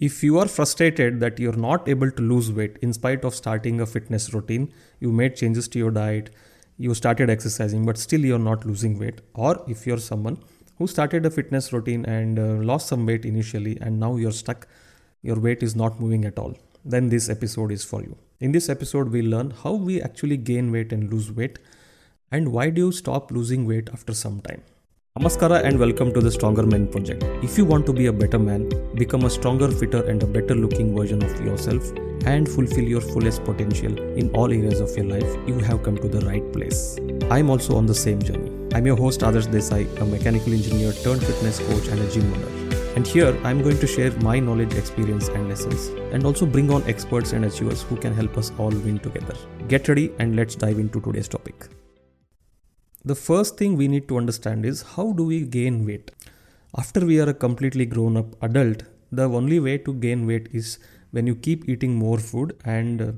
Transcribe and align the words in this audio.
If 0.00 0.22
you 0.22 0.38
are 0.38 0.46
frustrated 0.46 1.18
that 1.18 1.40
you're 1.40 1.56
not 1.56 1.88
able 1.88 2.12
to 2.12 2.22
lose 2.22 2.52
weight 2.52 2.76
in 2.82 2.92
spite 2.92 3.24
of 3.24 3.34
starting 3.34 3.80
a 3.80 3.86
fitness 3.86 4.32
routine, 4.32 4.72
you 5.00 5.10
made 5.10 5.34
changes 5.34 5.66
to 5.68 5.78
your 5.80 5.90
diet, 5.90 6.30
you 6.76 6.94
started 6.94 7.28
exercising, 7.28 7.84
but 7.84 7.98
still 7.98 8.24
you're 8.24 8.38
not 8.38 8.64
losing 8.64 8.96
weight, 8.96 9.20
or 9.34 9.60
if 9.66 9.88
you're 9.88 9.98
someone 9.98 10.38
who 10.76 10.86
started 10.86 11.26
a 11.26 11.30
fitness 11.32 11.72
routine 11.72 12.04
and 12.04 12.38
uh, 12.38 12.42
lost 12.64 12.86
some 12.86 13.06
weight 13.06 13.24
initially 13.24 13.76
and 13.80 13.98
now 13.98 14.14
you're 14.14 14.30
stuck, 14.30 14.68
your 15.22 15.40
weight 15.40 15.64
is 15.64 15.74
not 15.74 15.98
moving 15.98 16.24
at 16.24 16.38
all, 16.38 16.56
then 16.84 17.08
this 17.08 17.28
episode 17.28 17.72
is 17.72 17.82
for 17.82 18.00
you. 18.00 18.16
In 18.38 18.52
this 18.52 18.68
episode, 18.68 19.10
we 19.10 19.22
learn 19.22 19.50
how 19.50 19.72
we 19.72 20.00
actually 20.00 20.36
gain 20.36 20.70
weight 20.70 20.92
and 20.92 21.12
lose 21.12 21.32
weight, 21.32 21.58
and 22.30 22.52
why 22.52 22.70
do 22.70 22.82
you 22.82 22.92
stop 22.92 23.32
losing 23.32 23.66
weight 23.66 23.90
after 23.92 24.14
some 24.14 24.42
time. 24.42 24.62
Namaskara 25.18 25.64
and 25.64 25.80
welcome 25.80 26.12
to 26.14 26.20
the 26.20 26.30
Stronger 26.30 26.64
Men 26.64 26.86
Project. 26.86 27.24
If 27.42 27.58
you 27.58 27.64
want 27.64 27.86
to 27.86 27.92
be 27.92 28.06
a 28.06 28.12
better 28.12 28.38
man, 28.38 28.68
become 28.94 29.24
a 29.24 29.30
stronger, 29.30 29.68
fitter, 29.68 30.02
and 30.04 30.22
a 30.22 30.26
better 30.26 30.54
looking 30.54 30.96
version 30.96 31.24
of 31.24 31.40
yourself, 31.44 31.90
and 32.24 32.48
fulfill 32.48 32.84
your 32.84 33.00
fullest 33.00 33.42
potential 33.42 33.98
in 34.16 34.30
all 34.30 34.52
areas 34.52 34.78
of 34.78 34.96
your 34.96 35.06
life, 35.06 35.36
you 35.48 35.58
have 35.58 35.82
come 35.82 35.96
to 35.96 36.06
the 36.06 36.20
right 36.20 36.52
place. 36.52 36.98
I'm 37.32 37.50
also 37.50 37.74
on 37.76 37.86
the 37.86 37.96
same 37.96 38.22
journey. 38.22 38.52
I'm 38.74 38.86
your 38.86 38.96
host 38.96 39.22
Adarsh 39.22 39.48
Desai, 39.48 39.80
a 40.00 40.04
mechanical 40.04 40.52
engineer 40.52 40.92
turned 40.92 41.24
fitness 41.24 41.58
coach 41.58 41.88
and 41.88 42.00
a 42.00 42.08
gym 42.12 42.32
owner. 42.34 42.94
And 42.94 43.04
here 43.04 43.36
I'm 43.42 43.60
going 43.62 43.80
to 43.80 43.88
share 43.88 44.12
my 44.20 44.38
knowledge, 44.38 44.74
experience, 44.74 45.26
and 45.26 45.48
lessons, 45.48 45.88
and 46.12 46.24
also 46.24 46.46
bring 46.46 46.70
on 46.70 46.84
experts 46.84 47.32
and 47.32 47.44
achievers 47.44 47.82
who 47.82 47.96
can 47.96 48.14
help 48.14 48.38
us 48.38 48.52
all 48.56 48.70
win 48.70 49.00
together. 49.00 49.34
Get 49.66 49.88
ready 49.88 50.12
and 50.20 50.36
let's 50.36 50.54
dive 50.54 50.78
into 50.78 51.00
today's 51.00 51.26
topic 51.26 51.68
the 53.10 53.14
first 53.14 53.56
thing 53.56 53.76
we 53.76 53.88
need 53.88 54.06
to 54.08 54.18
understand 54.18 54.66
is 54.70 54.82
how 54.94 55.12
do 55.12 55.24
we 55.24 55.40
gain 55.56 55.86
weight? 55.86 56.10
After 56.76 57.06
we 57.06 57.20
are 57.20 57.28
a 57.28 57.34
completely 57.34 57.86
grown 57.86 58.16
up 58.16 58.36
adult, 58.42 58.82
the 59.10 59.26
only 59.28 59.58
way 59.60 59.78
to 59.78 59.94
gain 59.94 60.26
weight 60.26 60.48
is 60.52 60.78
when 61.12 61.26
you 61.26 61.34
keep 61.34 61.68
eating 61.68 61.94
more 61.94 62.18
food 62.18 62.54
and 62.64 63.00
uh, 63.00 63.12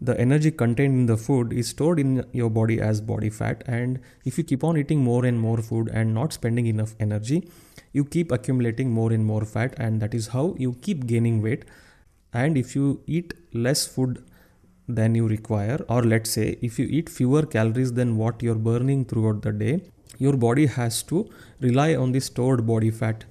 the 0.00 0.18
energy 0.18 0.50
contained 0.50 0.94
in 1.00 1.06
the 1.06 1.16
food 1.16 1.52
is 1.52 1.68
stored 1.68 2.00
in 2.00 2.24
your 2.32 2.50
body 2.50 2.80
as 2.80 3.00
body 3.00 3.30
fat 3.30 3.62
and 3.66 4.00
if 4.24 4.38
you 4.38 4.42
keep 4.42 4.64
on 4.64 4.76
eating 4.76 5.04
more 5.04 5.24
and 5.24 5.38
more 5.38 5.58
food 5.58 5.90
and 5.92 6.14
not 6.14 6.32
spending 6.32 6.66
enough 6.66 6.94
energy 6.98 7.46
you 7.92 8.04
keep 8.04 8.32
accumulating 8.32 8.90
more 8.90 9.12
and 9.12 9.26
more 9.26 9.44
fat 9.44 9.74
and 9.76 10.00
that 10.00 10.14
is 10.14 10.28
how 10.28 10.54
you 10.58 10.72
keep 10.80 11.06
gaining 11.06 11.42
weight 11.42 11.66
and 12.32 12.56
if 12.56 12.74
you 12.74 13.02
eat 13.06 13.34
less 13.52 13.86
food 13.86 14.24
than 14.90 15.14
you 15.14 15.26
require. 15.28 15.78
Or 15.88 16.02
let's 16.02 16.30
say 16.30 16.58
if 16.60 16.78
you 16.78 16.86
eat 16.86 17.08
fewer 17.08 17.46
calories 17.46 17.92
than 17.92 18.16
what 18.16 18.42
you're 18.42 18.62
burning 18.70 19.04
throughout 19.04 19.42
the 19.42 19.52
day 19.52 19.80
your 20.18 20.36
body 20.36 20.66
has 20.66 21.02
to 21.04 21.28
rely 21.60 21.94
on 21.94 22.12
the 22.12 22.20
stored 22.20 22.66
body 22.66 22.90
fat 22.90 23.24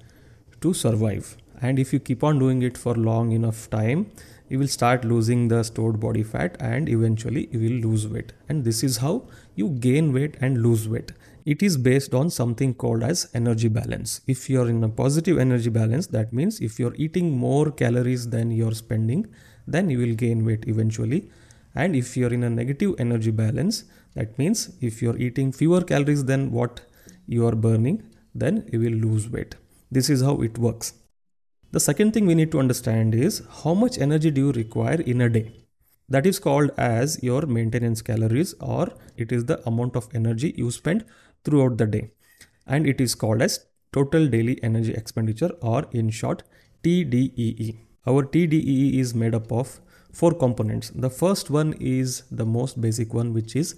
to 0.60 0.74
survive. 0.74 1.36
And 1.62 1.78
if 1.78 1.92
you 1.92 2.00
keep 2.00 2.24
on 2.24 2.38
doing 2.38 2.62
it 2.62 2.76
for 2.76 2.94
long 2.94 3.32
enough 3.32 3.68
time 3.70 4.06
you 4.48 4.58
will 4.58 4.68
start 4.68 5.04
losing 5.04 5.46
the 5.48 5.62
stored 5.62 6.00
body 6.00 6.24
fat 6.24 6.56
and 6.58 6.88
eventually 6.88 7.48
you 7.52 7.60
will 7.60 7.90
lose 7.90 8.08
weight. 8.08 8.32
And 8.48 8.64
this 8.64 8.82
is 8.82 8.96
how 8.96 9.28
you 9.54 9.68
gain 9.68 10.12
weight 10.12 10.36
and 10.40 10.62
lose 10.62 10.88
weight. 10.88 11.12
It 11.46 11.62
is 11.62 11.76
based 11.76 12.12
on 12.12 12.30
something 12.30 12.74
called 12.74 13.02
as 13.02 13.30
energy 13.32 13.68
balance. 13.68 14.20
If 14.26 14.50
you're 14.50 14.68
in 14.68 14.82
a 14.82 14.88
positive 14.88 15.38
energy 15.38 15.70
balance 15.70 16.08
that 16.08 16.32
means 16.32 16.60
if 16.60 16.80
you're 16.80 16.94
eating 16.96 17.30
more 17.30 17.70
calories 17.70 18.28
than 18.30 18.50
you're 18.50 18.74
spending 18.74 19.28
then 19.66 19.88
you 19.90 19.98
will 19.98 20.14
gain 20.14 20.44
weight 20.44 20.64
eventually 20.66 21.30
and 21.74 21.94
if 21.94 22.16
you're 22.16 22.32
in 22.32 22.42
a 22.42 22.50
negative 22.50 22.94
energy 22.98 23.30
balance 23.30 23.84
that 24.14 24.38
means 24.38 24.70
if 24.80 25.00
you're 25.02 25.16
eating 25.16 25.52
fewer 25.52 25.82
calories 25.82 26.24
than 26.24 26.50
what 26.50 26.80
you 27.26 27.46
are 27.46 27.54
burning 27.54 28.02
then 28.34 28.68
you 28.72 28.80
will 28.80 28.92
lose 28.92 29.28
weight. 29.28 29.56
This 29.90 30.08
is 30.08 30.22
how 30.22 30.40
it 30.42 30.58
works. 30.58 30.94
The 31.72 31.80
second 31.80 32.12
thing 32.12 32.26
we 32.26 32.34
need 32.34 32.52
to 32.52 32.60
understand 32.60 33.14
is 33.14 33.42
how 33.62 33.74
much 33.74 33.98
energy 33.98 34.30
do 34.30 34.46
you 34.46 34.52
require 34.52 35.00
in 35.00 35.20
a 35.20 35.28
day? 35.28 35.52
That 36.08 36.26
is 36.26 36.38
called 36.38 36.70
as 36.76 37.22
your 37.22 37.42
maintenance 37.42 38.02
calories 38.02 38.54
or 38.60 38.88
it 39.16 39.30
is 39.30 39.44
the 39.44 39.60
amount 39.68 39.96
of 39.96 40.08
energy 40.14 40.54
you 40.56 40.70
spend 40.70 41.04
throughout 41.44 41.78
the 41.78 41.86
day. 41.86 42.10
And 42.66 42.86
it 42.86 43.00
is 43.00 43.14
called 43.14 43.42
as 43.42 43.66
total 43.92 44.26
daily 44.28 44.62
energy 44.62 44.92
expenditure 44.94 45.50
or 45.60 45.86
in 45.92 46.10
short 46.10 46.42
TDEE 46.82 47.78
our 48.06 48.22
TDEE 48.24 48.98
is 48.98 49.14
made 49.14 49.34
up 49.34 49.52
of 49.52 49.78
four 50.12 50.32
components. 50.32 50.90
The 50.94 51.10
first 51.10 51.50
one 51.50 51.74
is 51.80 52.24
the 52.30 52.46
most 52.46 52.80
basic 52.80 53.14
one, 53.14 53.32
which 53.32 53.56
is 53.56 53.74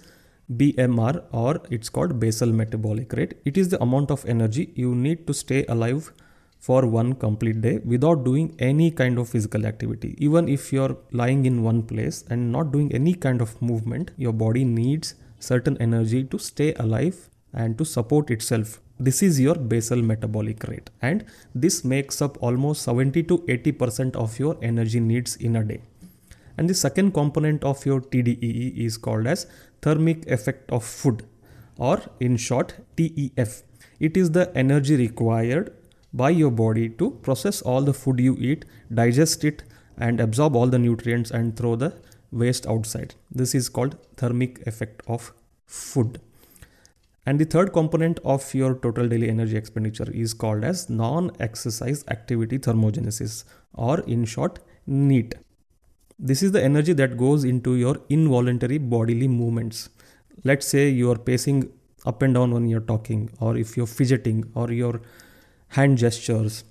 BMR 0.51 1.23
or 1.31 1.61
it's 1.69 1.89
called 1.89 2.19
basal 2.19 2.51
metabolic 2.51 3.13
rate. 3.13 3.35
It 3.45 3.57
is 3.57 3.69
the 3.69 3.81
amount 3.81 4.11
of 4.11 4.25
energy 4.25 4.73
you 4.75 4.93
need 4.93 5.25
to 5.27 5.33
stay 5.33 5.65
alive 5.65 6.11
for 6.59 6.85
one 6.85 7.13
complete 7.13 7.61
day 7.61 7.79
without 7.83 8.23
doing 8.23 8.55
any 8.59 8.89
kind 8.91 9.17
of 9.17 9.29
physical 9.29 9.65
activity. 9.65 10.15
Even 10.17 10.47
if 10.47 10.71
you're 10.71 10.97
lying 11.11 11.45
in 11.45 11.63
one 11.63 11.83
place 11.83 12.23
and 12.29 12.51
not 12.51 12.71
doing 12.71 12.93
any 12.93 13.13
kind 13.13 13.41
of 13.41 13.61
movement, 13.61 14.11
your 14.17 14.33
body 14.33 14.63
needs 14.63 15.15
certain 15.39 15.77
energy 15.81 16.23
to 16.23 16.37
stay 16.39 16.73
alive 16.75 17.29
and 17.53 17.77
to 17.77 17.85
support 17.85 18.31
itself. 18.31 18.79
This 18.99 19.21
is 19.21 19.39
your 19.39 19.55
basal 19.55 20.01
metabolic 20.01 20.63
rate, 20.67 20.89
and 21.01 21.25
this 21.53 21.83
makes 21.83 22.21
up 22.21 22.37
almost 22.41 22.83
70 22.83 23.23
to 23.23 23.39
80% 23.39 24.15
of 24.15 24.39
your 24.39 24.57
energy 24.61 24.99
needs 24.99 25.35
in 25.35 25.55
a 25.57 25.63
day. 25.63 25.81
And 26.57 26.69
the 26.69 26.73
second 26.73 27.13
component 27.13 27.63
of 27.63 27.85
your 27.85 28.01
TDEE 28.01 28.77
is 28.77 28.97
called 28.97 29.27
as 29.27 29.47
thermic 29.81 30.27
effect 30.27 30.71
of 30.71 30.83
food 30.83 31.25
or 31.77 32.01
in 32.19 32.37
short 32.37 32.75
TEF. 32.95 33.63
It 33.99 34.17
is 34.17 34.31
the 34.31 34.55
energy 34.55 34.95
required 34.95 35.73
by 36.13 36.29
your 36.29 36.51
body 36.51 36.89
to 36.89 37.11
process 37.21 37.61
all 37.61 37.81
the 37.81 37.93
food 37.93 38.19
you 38.19 38.35
eat, 38.39 38.65
digest 38.93 39.43
it 39.43 39.63
and 39.97 40.19
absorb 40.19 40.55
all 40.55 40.67
the 40.67 40.79
nutrients 40.79 41.31
and 41.31 41.55
throw 41.57 41.75
the 41.75 41.93
waste 42.31 42.67
outside. 42.67 43.15
This 43.31 43.55
is 43.55 43.69
called 43.69 43.97
thermic 44.17 44.65
effect 44.67 45.01
of 45.07 45.33
food. 45.65 46.19
And 47.25 47.39
the 47.39 47.45
third 47.45 47.71
component 47.71 48.19
of 48.25 48.53
your 48.53 48.75
total 48.75 49.07
daily 49.07 49.29
energy 49.29 49.55
expenditure 49.55 50.11
is 50.11 50.33
called 50.33 50.63
as 50.63 50.89
non-exercise 50.89 52.03
activity 52.09 52.59
thermogenesis 52.59 53.45
or 53.73 54.01
in 54.01 54.25
short 54.25 54.59
NEAT. 54.85 55.35
This 56.25 56.41
is 56.41 56.53
the 56.53 56.63
energy 56.63 56.93
that 56.93 57.17
goes 57.17 57.43
into 57.43 57.75
your 57.75 57.97
involuntary 58.07 58.77
bodily 58.77 59.27
movements. 59.27 59.89
Let's 60.45 60.65
say 60.65 60.87
you 60.87 61.11
are 61.11 61.17
pacing 61.17 61.69
up 62.05 62.21
and 62.21 62.33
down 62.33 62.53
when 62.53 62.69
you're 62.69 62.79
talking, 62.91 63.29
or 63.41 63.57
if 63.57 63.75
you're 63.75 63.85
fidgeting, 63.85 64.49
or 64.55 64.71
your 64.71 65.01
hand 65.67 65.97
gestures. 65.97 66.63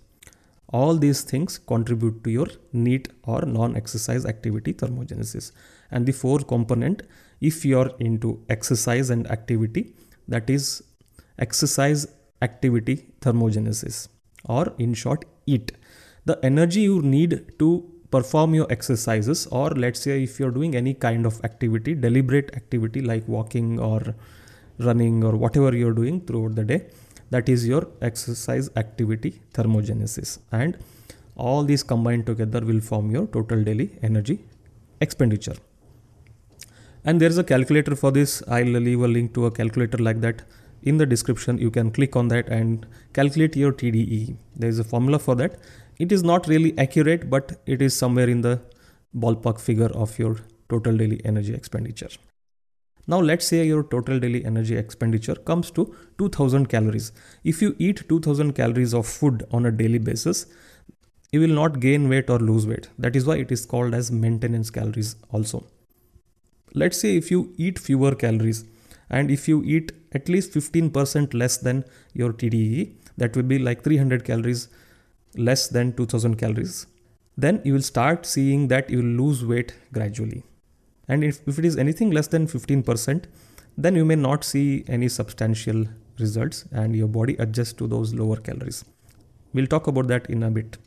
All 0.70 0.96
these 0.96 1.20
things 1.20 1.58
contribute 1.58 2.24
to 2.24 2.30
your 2.30 2.46
NEAT 2.72 3.10
or 3.24 3.42
non 3.42 3.76
exercise 3.76 4.24
activity 4.24 4.72
thermogenesis. 4.72 5.52
And 5.90 6.06
the 6.06 6.12
fourth 6.12 6.48
component, 6.48 7.02
if 7.42 7.62
you're 7.62 7.90
into 7.98 8.42
exercise 8.48 9.10
and 9.10 9.30
activity, 9.30 9.92
that 10.28 10.48
is 10.48 10.82
exercise 11.38 12.06
activity 12.40 13.04
thermogenesis, 13.20 14.08
or 14.46 14.72
in 14.78 14.94
short, 14.94 15.26
EAT. 15.44 15.72
The 16.24 16.42
energy 16.42 16.80
you 16.80 17.02
need 17.02 17.58
to 17.58 17.91
perform 18.15 18.55
your 18.55 18.67
exercises 18.77 19.47
or 19.61 19.69
let's 19.84 20.00
say 20.06 20.23
if 20.23 20.39
you're 20.39 20.56
doing 20.59 20.75
any 20.83 20.95
kind 21.06 21.27
of 21.31 21.45
activity 21.45 21.95
deliberate 21.95 22.50
activity 22.61 23.00
like 23.12 23.27
walking 23.37 23.78
or 23.91 24.00
running 24.78 25.25
or 25.25 25.33
whatever 25.45 25.75
you're 25.75 25.99
doing 26.03 26.21
throughout 26.27 26.55
the 26.61 26.65
day 26.73 26.81
that 27.34 27.49
is 27.53 27.67
your 27.67 27.83
exercise 28.09 28.71
activity 28.77 29.31
thermogenesis. 29.55 30.39
And 30.61 30.77
all 31.34 31.62
these 31.65 31.83
combined 31.83 32.27
together 32.27 32.61
will 32.71 32.81
form 32.81 33.11
your 33.11 33.27
total 33.27 33.65
daily 33.69 33.87
energy 34.03 34.39
expenditure. 35.00 35.56
And 37.05 37.21
there 37.21 37.31
is 37.31 37.39
a 37.39 37.44
calculator 37.44 37.97
for 37.97 38.11
this. 38.11 38.43
I'll 38.49 38.77
leave 38.89 39.00
a 39.00 39.09
link 39.09 39.33
to 39.34 39.47
a 39.47 39.50
calculator 39.50 39.99
like 39.99 40.21
that 40.21 40.43
in 40.82 40.97
the 40.97 41.06
description 41.06 41.59
you 41.59 41.70
can 41.70 41.91
click 41.91 42.16
on 42.16 42.28
that 42.28 42.48
and 42.48 42.87
calculate 43.12 43.56
your 43.56 43.72
tde 43.72 44.37
there 44.56 44.69
is 44.69 44.78
a 44.78 44.84
formula 44.84 45.19
for 45.19 45.34
that 45.34 45.59
it 45.98 46.10
is 46.10 46.22
not 46.25 46.48
really 46.48 46.76
accurate, 46.78 47.28
but 47.31 47.60
it 47.66 47.82
is 47.82 47.97
somewhere 47.97 48.28
in 48.28 48.40
the 48.40 48.61
ballpark 49.17 49.61
figure 49.61 49.90
of 50.05 50.19
your 50.19 50.38
total 50.69 50.96
daily 50.96 51.20
energy 51.25 51.55
expenditure. 51.55 52.08
Now 53.06 53.20
let's 53.20 53.46
say 53.46 53.64
your 53.67 53.82
total 53.82 54.19
daily 54.19 54.44
energy 54.44 54.76
expenditure 54.76 55.34
comes 55.34 55.70
to 55.73 55.94
2000 56.19 56.67
calories. 56.69 57.12
If 57.44 57.61
you 57.61 57.75
eat 57.79 58.08
2000 58.08 58.52
calories 58.55 58.94
of 58.94 59.06
food 59.06 59.44
on 59.50 59.67
a 59.67 59.70
daily 59.70 59.99
basis, 59.99 60.46
you 61.31 61.40
will 61.40 61.55
not 61.61 61.81
gain 61.81 62.08
weight 62.08 62.31
or 62.31 62.38
lose 62.38 62.67
weight. 62.67 62.88
That 62.99 63.17
is 63.17 63.26
why 63.26 63.37
it 63.37 63.52
is 63.52 63.67
called 63.67 63.94
as 63.94 64.11
maintenance 64.11 64.70
calories 64.70 65.17
also. 65.31 65.67
Let's 66.75 67.00
say 67.00 67.17
if 67.17 67.31
you 67.31 67.52
eat 67.56 67.79
fewer 67.79 68.14
calories 68.14 68.64
and 69.12 69.31
if 69.31 69.47
you 69.47 69.62
eat 69.62 69.93
at 70.12 70.29
least 70.29 70.53
15% 70.53 71.35
less 71.35 71.59
than 71.59 71.85
your 72.14 72.32
TDE, 72.32 72.94
that 73.19 73.37
will 73.37 73.43
be 73.43 73.59
like 73.59 73.85
300 73.85 74.25
calories 74.25 74.69
less 75.37 75.69
than 75.69 75.93
2000 75.94 76.37
calories, 76.37 76.87
then 77.37 77.61
you 77.64 77.75
will 77.75 77.82
start 77.82 78.26
seeing 78.26 78.69
that 78.69 78.91
you 78.91 78.99
will 78.99 79.25
lose 79.25 79.44
weight 79.44 79.75
gradually. 79.93 80.43
And 81.09 81.23
if, 81.25 81.47
if 81.47 81.59
it 81.59 81.64
is 81.64 81.76
anything 81.76 82.11
less 82.11 82.29
than 82.29 82.47
15%, 82.47 83.25
then 83.76 83.94
you 83.94 84.05
may 84.05 84.17
not 84.17 84.44
see 84.44 84.85
any 84.88 85.09
substantial 85.09 85.85
results 86.19 86.65
and 86.73 86.97
your 86.97 87.08
body 87.08 87.37
adjusts 87.38 87.73
to 87.75 87.87
those 87.87 88.15
lower 88.15 88.37
calories. 88.37 88.85
We'll 89.53 89.67
talk 89.67 89.87
about 89.87 90.08
that 90.08 90.29
in 90.31 90.43
a 90.43 90.50
bit. 90.50 90.79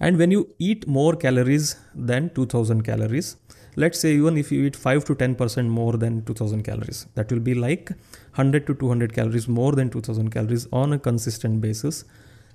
And 0.00 0.16
when 0.16 0.30
you 0.30 0.54
eat 0.58 0.86
more 0.86 1.16
calories 1.16 1.76
than 1.94 2.30
2000 2.30 2.82
calories, 2.82 3.36
let's 3.76 4.00
say 4.00 4.12
even 4.12 4.36
if 4.36 4.50
you 4.52 4.64
eat 4.64 4.76
5 4.76 5.04
to 5.06 5.14
10% 5.14 5.68
more 5.68 5.96
than 5.96 6.24
2000 6.24 6.62
calories, 6.62 7.06
that 7.14 7.30
will 7.30 7.40
be 7.40 7.54
like 7.54 7.90
100 8.34 8.66
to 8.66 8.74
200 8.74 9.12
calories 9.14 9.48
more 9.48 9.72
than 9.72 9.90
2000 9.90 10.30
calories 10.30 10.66
on 10.72 10.92
a 10.92 10.98
consistent 10.98 11.60
basis, 11.60 12.04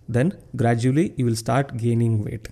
then 0.07 0.37
gradually 0.55 1.13
you 1.17 1.25
will 1.25 1.35
start 1.35 1.77
gaining 1.77 2.23
weight. 2.23 2.49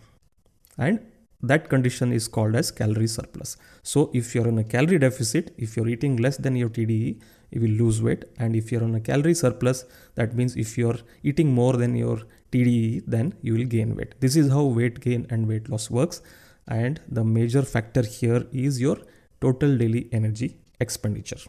And 0.78 1.00
that 1.44 1.70
condition 1.70 2.14
is 2.14 2.28
called 2.28 2.56
as 2.56 2.72
calorie 2.72 3.08
surplus. 3.08 3.58
So 3.84 4.12
if 4.14 4.36
you're 4.36 4.48
in 4.48 4.60
a 4.60 4.64
calorie 4.64 5.00
deficit, 5.00 5.54
if 5.58 5.76
you're 5.76 5.88
eating 5.88 6.18
less 6.18 6.38
than 6.38 6.56
your 6.56 6.70
TDE, 6.70 7.20
you 7.50 7.62
will 7.62 7.70
lose 7.70 8.02
weight. 8.02 8.26
And 8.38 8.56
if 8.56 8.72
you're 8.72 8.84
on 8.84 8.96
a 8.96 9.00
calorie 9.00 9.34
surplus, 9.34 9.86
that 10.16 10.36
means 10.36 10.56
if 10.56 10.78
you're 10.78 11.00
eating 11.24 11.54
more 11.54 11.74
than 11.74 11.96
your 11.96 12.22
TDE, 12.52 13.04
then 13.08 13.34
you 13.42 13.54
will 13.54 13.66
gain 13.66 13.96
weight. 13.96 14.16
This 14.20 14.36
is 14.36 14.52
how 14.52 14.64
weight 14.64 15.00
gain 15.02 15.26
and 15.30 15.48
weight 15.48 15.70
loss 15.70 15.90
works. 15.90 16.22
And 16.68 17.02
the 17.08 17.24
major 17.24 17.62
factor 17.64 18.04
here 18.04 18.46
is 18.52 18.80
your 18.80 18.98
total 19.42 19.78
daily 19.78 20.08
energy 20.12 20.58
expenditure. 20.80 21.40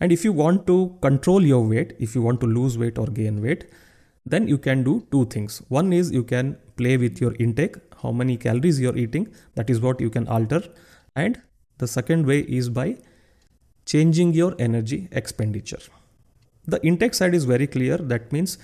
And 0.00 0.12
if 0.12 0.24
you 0.24 0.32
want 0.32 0.66
to 0.66 0.96
control 1.02 1.42
your 1.42 1.66
weight, 1.66 1.94
if 1.98 2.14
you 2.14 2.22
want 2.22 2.40
to 2.40 2.46
lose 2.46 2.78
weight 2.78 2.98
or 2.98 3.06
gain 3.06 3.42
weight, 3.42 3.64
then 4.24 4.46
you 4.46 4.58
can 4.58 4.84
do 4.84 5.06
two 5.10 5.24
things. 5.26 5.62
One 5.68 5.92
is 5.92 6.12
you 6.12 6.22
can 6.22 6.56
play 6.76 6.96
with 6.96 7.20
your 7.20 7.34
intake, 7.38 7.76
how 8.02 8.12
many 8.12 8.36
calories 8.36 8.80
you're 8.80 8.96
eating, 8.96 9.32
that 9.54 9.70
is 9.70 9.80
what 9.80 10.00
you 10.00 10.10
can 10.10 10.28
alter. 10.28 10.62
And 11.16 11.40
the 11.78 11.88
second 11.88 12.26
way 12.26 12.40
is 12.40 12.68
by 12.68 12.98
changing 13.86 14.34
your 14.34 14.54
energy 14.58 15.08
expenditure. 15.12 15.80
The 16.66 16.84
intake 16.86 17.14
side 17.14 17.34
is 17.34 17.44
very 17.44 17.66
clear. 17.66 17.96
That 17.96 18.30
means 18.30 18.58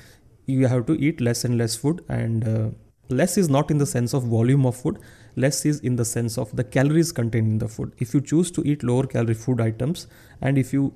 you 0.46 0.66
have 0.66 0.86
to 0.86 0.92
eat 1.00 1.20
less 1.20 1.44
and 1.44 1.56
less 1.56 1.74
food 1.74 2.04
and 2.08 2.46
uh, 2.46 2.68
less 3.08 3.36
is 3.36 3.48
not 3.48 3.70
in 3.70 3.78
the 3.78 3.86
sense 3.86 4.14
of 4.14 4.24
volume 4.24 4.66
of 4.66 4.76
food 4.76 4.98
less 5.36 5.64
is 5.66 5.80
in 5.80 5.96
the 5.96 6.04
sense 6.04 6.38
of 6.38 6.54
the 6.56 6.64
calories 6.64 7.12
contained 7.12 7.48
in 7.48 7.58
the 7.58 7.68
food. 7.68 7.92
If 7.98 8.14
you 8.14 8.20
choose 8.20 8.50
to 8.52 8.62
eat 8.66 8.82
lower 8.82 9.06
calorie 9.06 9.34
food 9.34 9.60
items 9.60 10.06
and 10.40 10.58
if 10.58 10.72
you 10.72 10.94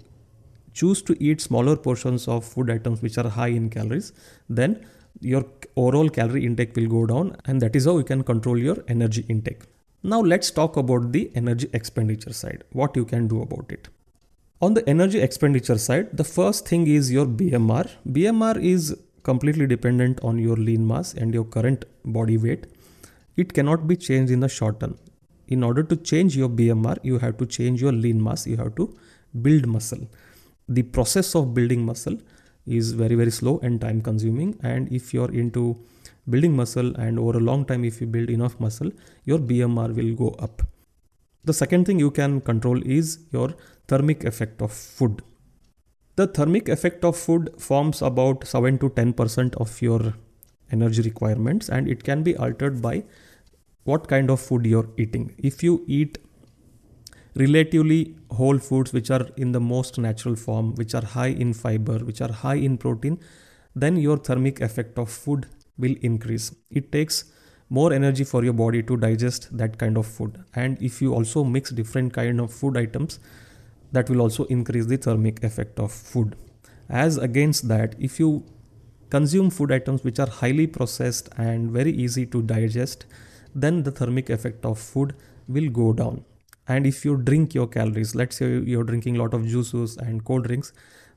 choose 0.73 1.03
to 1.03 1.17
eat 1.23 1.41
smaller 1.41 1.77
portions 1.77 2.29
of 2.29 2.45
food 2.45 2.71
items 2.71 3.03
which 3.03 3.19
are 3.19 3.29
high 3.29 3.49
in 3.49 3.69
calories 3.69 4.13
then 4.49 4.87
your 5.21 5.45
overall 5.75 6.09
calorie 6.09 6.45
intake 6.47 6.77
will 6.77 6.87
go 6.87 7.07
down 7.07 7.37
and 7.47 7.61
that 7.61 7.75
is 7.75 7.87
how 7.87 7.99
you 7.99 8.05
can 8.05 8.23
control 8.23 8.57
your 8.57 8.77
energy 8.87 9.25
intake. 9.29 9.63
Now 10.03 10.21
let's 10.21 10.51
talk 10.51 10.77
about 10.77 11.11
the 11.13 11.31
energy 11.35 11.69
expenditure 11.73 12.33
side 12.33 12.65
what 12.73 12.95
you 12.95 13.05
can 13.05 13.27
do 13.27 13.43
about 13.43 13.73
it. 13.73 13.89
On 14.61 14.75
the 14.75 14.89
energy 14.89 15.21
expenditure 15.21 15.79
side 15.79 16.17
the 16.17 16.25
first 16.25 16.69
thing 16.69 16.87
is 16.87 17.11
your 17.11 17.27
bmr 17.27 17.91
bmr 18.09 18.63
is 18.63 18.97
completely 19.23 19.67
dependent 19.67 20.21
on 20.23 20.39
your 20.39 20.57
lean 20.57 20.87
mass 20.87 21.15
and 21.15 21.35
your 21.35 21.45
current 21.45 21.85
body 22.05 22.37
weight, 22.37 22.67
it 23.37 23.53
cannot 23.53 23.87
be 23.87 23.97
changed 23.97 24.33
in 24.33 24.41
the 24.41 24.49
short 24.49 24.81
term. 24.81 24.99
In 25.49 25.63
order 25.63 25.83
to 25.83 25.97
change 25.97 26.37
your 26.37 26.49
BMR, 26.49 26.99
you 27.03 27.19
have 27.19 27.39
to 27.39 27.47
change 27.47 27.81
your 27.81 27.93
lean 27.93 28.23
mass, 28.23 28.47
you 28.47 28.57
have 28.57 28.75
to 28.77 28.95
build 29.43 29.67
muscle. 29.67 30.07
The 30.69 30.83
process 30.83 31.35
of 31.35 31.55
building 31.55 31.85
muscle 31.85 32.19
is 32.67 32.93
very, 32.93 33.15
very 33.15 33.31
slow 33.31 33.59
and 33.63 33.81
time 33.81 34.03
consuming. 34.03 34.59
And 34.63 34.93
if 34.93 35.15
you're 35.15 35.33
into 35.33 35.79
building 36.29 36.55
muscle 36.55 36.95
and 36.97 37.19
over 37.19 37.39
a 37.39 37.41
long 37.41 37.65
time, 37.65 37.85
if 37.85 38.01
you 38.01 38.07
build 38.07 38.29
enough 38.29 38.61
muscle, 38.61 38.91
your 39.25 39.39
BMR 39.39 39.95
will 39.95 40.15
go 40.15 40.35
up. 40.39 40.63
The 41.45 41.55
second 41.55 41.87
thing 41.87 41.99
you 41.99 42.11
can 42.11 42.43
control 42.43 42.83
is 42.87 43.21
your 43.33 43.55
thermic 43.87 44.25
effect 44.25 44.61
of 44.61 44.71
food. 44.73 45.23
The 46.19 46.27
thermic 46.27 46.69
effect 46.69 47.05
of 47.05 47.17
food 47.17 47.51
forms 47.59 48.03
about 48.03 48.45
7 48.45 48.79
to 48.79 48.89
10% 48.91 49.55
of 49.55 49.81
your 49.81 50.15
energy 50.73 51.03
requirements 51.03 51.69
and 51.69 51.87
it 51.87 52.03
can 52.03 52.25
be 52.25 52.37
altered 52.37 52.83
by 52.83 53.05
what 53.85 54.09
kind 54.09 54.29
of 54.29 54.41
food 54.41 54.67
you're 54.67 54.89
eating. 54.97 55.37
If 55.39 55.63
you 55.63 55.85
eat 55.87 56.19
relatively 57.37 58.17
whole 58.33 58.59
foods 58.59 58.93
which 58.93 59.13
are 59.13 59.29
in 59.37 59.53
the 59.53 59.61
most 59.61 59.97
natural 59.97 60.35
form, 60.35 60.75
which 60.75 60.93
are 60.93 61.05
high 61.05 61.29
in 61.29 61.53
fiber, 61.53 62.01
which 62.01 62.21
are 62.21 62.33
high 62.33 62.57
in 62.57 62.79
protein, 62.79 63.21
then 63.77 63.97
your 63.97 64.17
thermic 64.17 64.61
effect 64.61 64.99
of 64.99 65.09
food 65.09 65.47
will 65.79 65.95
increase. 66.03 66.53
It 66.69 66.91
takes 66.91 67.27
more 67.69 67.93
energy 67.93 68.25
for 68.25 68.43
your 68.43 68.55
body 68.55 68.83
to 68.83 68.97
digest 68.97 69.57
that 69.57 69.79
kind 69.79 69.97
of 69.97 70.05
food. 70.05 70.45
And 70.57 70.83
if 70.83 71.01
you 71.01 71.15
also 71.15 71.45
mix 71.45 71.71
different 71.71 72.13
kind 72.13 72.41
of 72.41 72.53
food 72.53 72.77
items, 72.77 73.21
that 73.93 74.11
will 74.11 74.21
also 74.21 74.45
increase 74.45 74.87
the 74.87 74.97
thermic 74.97 75.43
effect 75.43 75.79
of 75.79 75.93
food. 75.93 76.37
As 76.89 77.19
against 77.19 77.69
that, 77.69 77.95
if 77.99 78.19
you 78.19 78.45
consume 79.11 79.51
food 79.51 79.73
items 79.73 80.05
which 80.05 80.19
are 80.19 80.29
highly 80.29 80.67
processed 80.67 81.29
and 81.37 81.71
very 81.71 81.91
easy 81.91 82.27
to 82.27 82.43
digest, 82.43 83.07
then 83.55 83.83
the 83.83 83.91
thermic 83.91 84.31
effect 84.31 84.65
of 84.65 84.79
food 84.79 85.15
will 85.47 85.69
go 85.71 85.93
down. 85.93 86.25
And 86.67 86.87
if 86.87 87.05
you 87.05 87.17
drink 87.17 87.55
your 87.55 87.67
calories, 87.67 88.15
let's 88.15 88.37
say 88.37 88.59
you're 88.59 88.85
drinking 88.85 89.17
a 89.17 89.23
lot 89.23 89.33
of 89.33 89.47
juices 89.47 89.97
and 89.97 90.25
cold 90.25 90.45
drinks, 90.45 90.73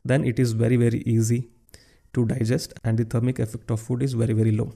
then 0.06 0.24
it 0.24 0.40
is 0.40 0.54
very, 0.54 0.78
very 0.78 1.00
easy 1.06 1.50
to 2.14 2.26
digest 2.26 2.74
and 2.84 2.98
the 2.98 3.06
thermic 3.06 3.40
effect 3.40 3.70
of 3.72 3.80
food 3.80 4.02
is 4.02 4.14
very, 4.14 4.34
very 4.34 4.52
low. 4.52 4.74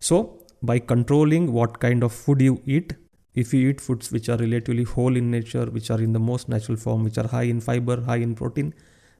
So, 0.00 0.44
by 0.62 0.78
controlling 0.78 1.52
what 1.52 1.80
kind 1.80 2.02
of 2.02 2.12
food 2.12 2.40
you 2.40 2.60
eat, 2.64 2.94
if 3.34 3.52
you 3.52 3.68
eat 3.70 3.80
foods 3.80 4.12
which 4.12 4.28
are 4.28 4.36
relatively 4.36 4.84
whole 4.84 5.16
in 5.16 5.30
nature, 5.30 5.66
which 5.66 5.90
are 5.90 6.00
in 6.00 6.12
the 6.12 6.20
most 6.20 6.48
natural 6.48 6.76
form, 6.76 7.02
which 7.02 7.18
are 7.18 7.26
high 7.26 7.42
in 7.42 7.60
fiber, 7.60 8.00
high 8.02 8.16
in 8.16 8.34
protein, 8.34 8.72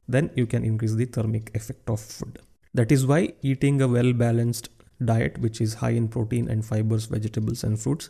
then 0.07 0.29
you 0.35 0.45
can 0.45 0.63
increase 0.63 0.95
the 0.95 1.05
thermic 1.05 1.51
effect 1.55 1.89
of 1.89 1.99
food. 1.99 2.39
That 2.73 2.91
is 2.91 3.05
why 3.05 3.33
eating 3.41 3.81
a 3.81 3.87
well 3.87 4.13
balanced 4.13 4.69
diet, 5.03 5.37
which 5.39 5.59
is 5.59 5.75
high 5.75 5.91
in 5.91 6.07
protein 6.07 6.49
and 6.49 6.65
fibers, 6.65 7.05
vegetables, 7.05 7.63
and 7.63 7.79
fruits, 7.79 8.09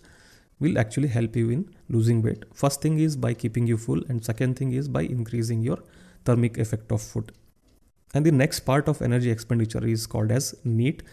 will 0.59 0.77
actually 0.77 1.07
help 1.07 1.35
you 1.35 1.49
in 1.49 1.73
losing 1.89 2.21
weight. 2.21 2.45
First 2.53 2.81
thing 2.81 2.99
is 2.99 3.15
by 3.15 3.33
keeping 3.33 3.65
you 3.67 3.77
full, 3.77 4.03
and 4.07 4.23
second 4.23 4.57
thing 4.57 4.73
is 4.73 4.87
by 4.87 5.01
increasing 5.01 5.61
your 5.61 5.79
thermic 6.23 6.57
effect 6.57 6.91
of 6.91 7.01
food. 7.01 7.31
And 8.13 8.25
the 8.25 8.31
next 8.31 8.61
part 8.61 8.87
of 8.87 9.01
energy 9.01 9.31
expenditure 9.31 9.85
is 9.85 10.05
called 10.05 10.31
as 10.31 10.55
NEAT, 10.63 11.03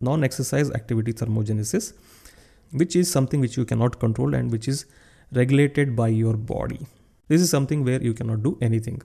non 0.00 0.24
exercise 0.24 0.70
activity 0.72 1.12
thermogenesis 1.12 1.92
which 2.72 2.96
is 2.96 3.10
something 3.10 3.40
which 3.40 3.56
you 3.56 3.64
cannot 3.64 3.98
control 4.00 4.34
and 4.34 4.50
which 4.50 4.66
is 4.66 4.86
regulated 5.32 5.94
by 5.94 6.08
your 6.08 6.34
body. 6.34 6.86
This 7.28 7.40
is 7.40 7.50
something 7.50 7.84
where 7.84 8.02
you 8.02 8.14
cannot 8.14 8.42
do 8.42 8.58
anything. 8.60 9.02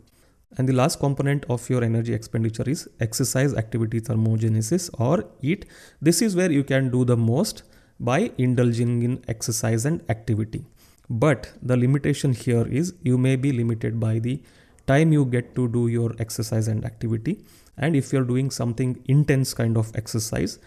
And 0.58 0.68
the 0.68 0.74
last 0.74 1.00
component 1.00 1.46
of 1.50 1.70
your 1.70 1.84
energy 1.84 2.14
expenditure 2.14 2.68
is 2.70 2.90
exercise 3.00 3.54
activity 3.54 4.00
thermogenesis 4.02 4.90
or 5.00 5.26
EAT. 5.42 5.66
This 6.02 6.22
is 6.22 6.36
where 6.36 6.52
you 6.52 6.64
can 6.64 6.90
do 6.90 7.04
the 7.04 7.18
most 7.18 7.64
by 8.00 8.32
indulging 8.38 9.04
in 9.04 9.24
exercise 9.28 9.86
and 9.86 10.02
activity. 10.10 10.64
But 11.10 11.52
the 11.62 11.78
limitation 11.78 12.34
here 12.34 12.66
is 12.68 12.94
you 13.02 13.18
may 13.18 13.36
be 13.36 13.52
limited 13.52 14.00
by 14.00 14.20
the 14.20 14.42
time 14.88 15.12
you 15.12 15.26
get 15.26 15.54
to 15.56 15.68
do 15.68 15.88
your 15.88 16.14
exercise 16.20 16.68
and 16.68 16.86
activity. 16.86 17.44
And 17.78 17.96
if 17.96 18.14
you're 18.14 18.24
doing 18.24 18.50
something 18.50 19.04
intense 19.08 19.54
kind 19.54 19.78
of 19.78 19.92
exercise, 19.96 20.60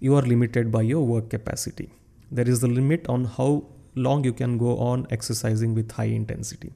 you 0.00 0.16
are 0.16 0.22
limited 0.22 0.70
by 0.70 0.82
your 0.82 1.04
work 1.06 1.30
capacity 1.30 1.90
there 2.30 2.48
is 2.48 2.60
the 2.60 2.68
limit 2.68 3.08
on 3.08 3.24
how 3.24 3.64
long 3.94 4.24
you 4.24 4.32
can 4.32 4.58
go 4.58 4.78
on 4.78 5.06
exercising 5.10 5.74
with 5.74 5.90
high 5.92 6.04
intensity. 6.04 6.72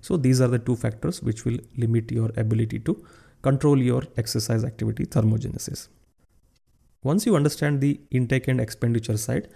So 0.00 0.16
these 0.16 0.40
are 0.40 0.48
the 0.48 0.58
two 0.58 0.76
factors 0.76 1.22
which 1.22 1.44
will 1.44 1.58
limit 1.76 2.10
your 2.12 2.30
ability 2.36 2.80
to 2.80 3.04
control 3.42 3.78
your 3.78 4.02
exercise 4.16 4.64
activity 4.64 5.06
thermogenesis. 5.06 5.88
Once 7.02 7.26
you 7.26 7.36
understand 7.36 7.80
the 7.80 8.00
intake 8.10 8.48
and 8.48 8.60
expenditure 8.60 9.16
side, 9.16 9.48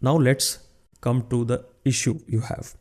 now 0.00 0.16
let's 0.16 0.60
come 1.00 1.26
to 1.28 1.44
the 1.44 1.64
issue 1.84 2.18
you 2.26 2.40
have. 2.40 2.74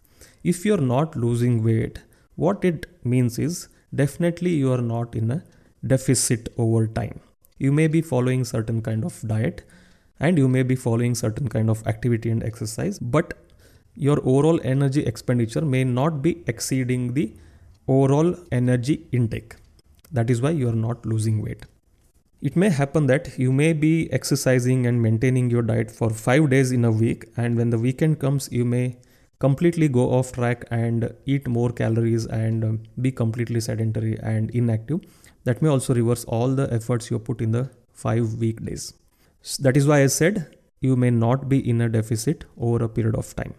If 0.43 0.65
you're 0.65 0.77
not 0.77 1.15
losing 1.15 1.63
weight, 1.63 1.99
what 2.35 2.63
it 2.63 2.85
means 3.03 3.37
is 3.37 3.67
definitely 3.93 4.51
you 4.51 4.71
are 4.71 4.81
not 4.81 5.15
in 5.15 5.31
a 5.31 5.43
deficit 5.85 6.49
over 6.57 6.87
time. 6.87 7.19
You 7.57 7.71
may 7.71 7.87
be 7.87 8.01
following 8.01 8.45
certain 8.45 8.81
kind 8.81 9.03
of 9.03 9.19
diet 9.27 9.63
and 10.19 10.37
you 10.37 10.47
may 10.47 10.63
be 10.63 10.75
following 10.75 11.15
certain 11.15 11.47
kind 11.47 11.69
of 11.69 11.85
activity 11.87 12.29
and 12.29 12.43
exercise 12.43 12.99
but 12.99 13.33
your 13.95 14.19
overall 14.23 14.59
energy 14.63 15.03
expenditure 15.03 15.61
may 15.61 15.83
not 15.83 16.21
be 16.21 16.43
exceeding 16.47 17.13
the 17.13 17.33
overall 17.87 18.35
energy 18.51 19.07
intake. 19.11 19.55
That 20.11 20.29
is 20.29 20.41
why 20.41 20.51
you 20.51 20.69
are 20.69 20.79
not 20.87 21.05
losing 21.05 21.41
weight. 21.41 21.65
It 22.41 22.55
may 22.55 22.69
happen 22.69 23.07
that 23.07 23.39
you 23.39 23.51
may 23.51 23.73
be 23.73 24.11
exercising 24.13 24.85
and 24.85 25.01
maintaining 25.01 25.49
your 25.49 25.63
diet 25.63 25.89
for 25.89 26.11
5 26.11 26.49
days 26.51 26.71
in 26.71 26.85
a 26.85 26.91
week 26.91 27.25
and 27.35 27.57
when 27.57 27.71
the 27.71 27.79
weekend 27.79 28.19
comes 28.19 28.49
you 28.51 28.65
may 28.65 28.97
completely 29.39 29.87
go 29.87 30.11
off 30.11 30.31
track 30.33 30.65
and 30.69 31.11
eat 31.25 31.47
more 31.47 31.71
calories 31.71 32.25
and 32.27 32.63
um, 32.63 32.83
be 33.01 33.11
completely 33.11 33.59
sedentary 33.59 34.17
and 34.21 34.51
inactive. 34.51 35.01
That 35.45 35.61
may 35.61 35.69
also 35.69 35.95
reverse 35.95 36.25
all 36.25 36.49
the 36.49 36.71
efforts 36.71 37.09
you 37.09 37.17
put 37.17 37.41
in 37.41 37.51
the 37.51 37.69
5 37.93 38.35
weekdays 38.35 38.93
that 39.55 39.77
is 39.77 39.87
why 39.87 40.03
I 40.03 40.07
said 40.07 40.57
you 40.81 40.95
may 40.95 41.09
not 41.09 41.47
be 41.47 41.57
in 41.69 41.81
a 41.81 41.89
deficit 41.89 42.45
over 42.57 42.83
a 42.83 42.89
period 42.89 43.15
of 43.15 43.35
time. 43.35 43.53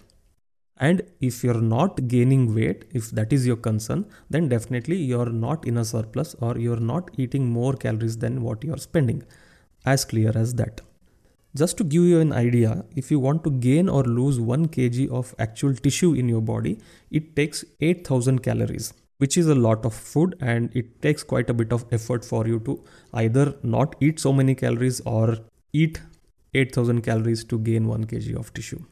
And 0.80 1.02
if 1.21 1.42
you're 1.42 1.61
not 1.61 2.07
gaining 2.07 2.54
weight, 2.54 2.85
if 2.92 3.11
that 3.11 3.33
is 3.33 3.47
your 3.47 3.57
concern, 3.57 4.07
then 4.30 4.49
definitely 4.49 4.97
you're 4.97 5.30
not 5.30 5.66
in 5.66 5.76
a 5.78 5.85
surplus 5.85 6.35
or 6.40 6.57
you're 6.59 6.78
not 6.78 7.11
eating 7.16 7.50
more 7.50 7.73
calories 7.73 8.18
than 8.18 8.42
what 8.42 8.62
you're 8.62 8.76
spending. 8.76 9.25
As 9.85 10.04
clear 10.04 10.33
as 10.37 10.54
that. 10.54 10.80
Just 11.57 11.78
to 11.78 11.85
give 11.85 12.04
you 12.04 12.21
an 12.21 12.33
idea, 12.33 12.85
if 12.95 13.11
you 13.11 13.18
want 13.18 13.42
to 13.45 13.50
gain 13.50 13.88
or 13.88 14.04
lose 14.04 14.38
1 14.38 14.68
kg 14.68 15.11
of 15.11 15.35
actual 15.38 15.75
tissue 15.75 16.12
in 16.14 16.28
your 16.28 16.42
body, 16.42 16.78
it 17.11 17.35
takes 17.35 17.64
8000 17.80 18.40
calories, 18.42 18.92
which 19.16 19.37
is 19.37 19.49
a 19.49 19.54
lot 19.54 19.85
of 19.85 19.95
food 19.95 20.37
and 20.40 20.71
it 20.76 21.00
takes 21.02 21.23
quite 21.25 21.50
a 21.50 21.54
bit 21.54 21.73
of 21.73 21.87
effort 21.90 22.25
for 22.25 22.47
you 22.47 22.61
to 22.61 22.85
either 23.14 23.54
not 23.62 23.97
eat 24.00 24.21
so 24.21 24.33
many 24.33 24.54
calories 24.54 25.00
or 25.00 25.38
eat 25.73 26.01
8000 26.55 27.03
calories 27.03 27.45
to 27.45 27.59
gain 27.59 27.87
1 27.87 28.05
kg 28.07 28.37
of 28.37 28.53
tissue. 28.55 28.83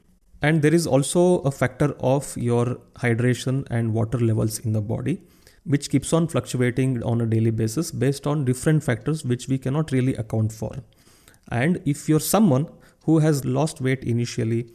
And 0.43 0.63
there 0.63 0.75
is 0.75 0.87
also 0.87 1.39
a 1.41 1.51
factor 1.51 1.95
of 1.99 2.37
your 2.37 2.79
hydration 2.97 3.67
and 3.71 3.95
water 3.95 4.19
levels 4.19 4.59
in 4.59 4.73
the 4.73 4.83
body, 4.83 5.23
which 5.65 5.91
keeps 5.91 6.13
on 6.13 6.29
fluctuating 6.29 7.03
on 7.03 7.21
a 7.21 7.27
daily 7.27 7.51
basis 7.51 7.91
based 7.91 8.27
on 8.27 8.45
different 8.45 8.85
factors 8.85 9.25
which 9.25 9.49
we 9.49 9.59
cannot 9.59 9.91
really 9.93 10.15
account 10.15 10.53
for. 10.53 10.77
And 11.51 11.81
if 11.85 12.09
you're 12.09 12.21
someone 12.21 12.69
who 13.05 13.21
has 13.21 13.45
lost 13.45 13.81
weight 13.81 14.05
initially, 14.05 14.71